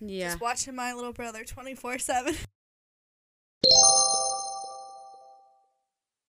Yeah. 0.00 0.28
just 0.28 0.40
watching 0.40 0.74
my 0.74 0.92
little 0.92 1.12
brother 1.12 1.44
twenty 1.44 1.74
four 1.74 1.98
seven. 1.98 2.34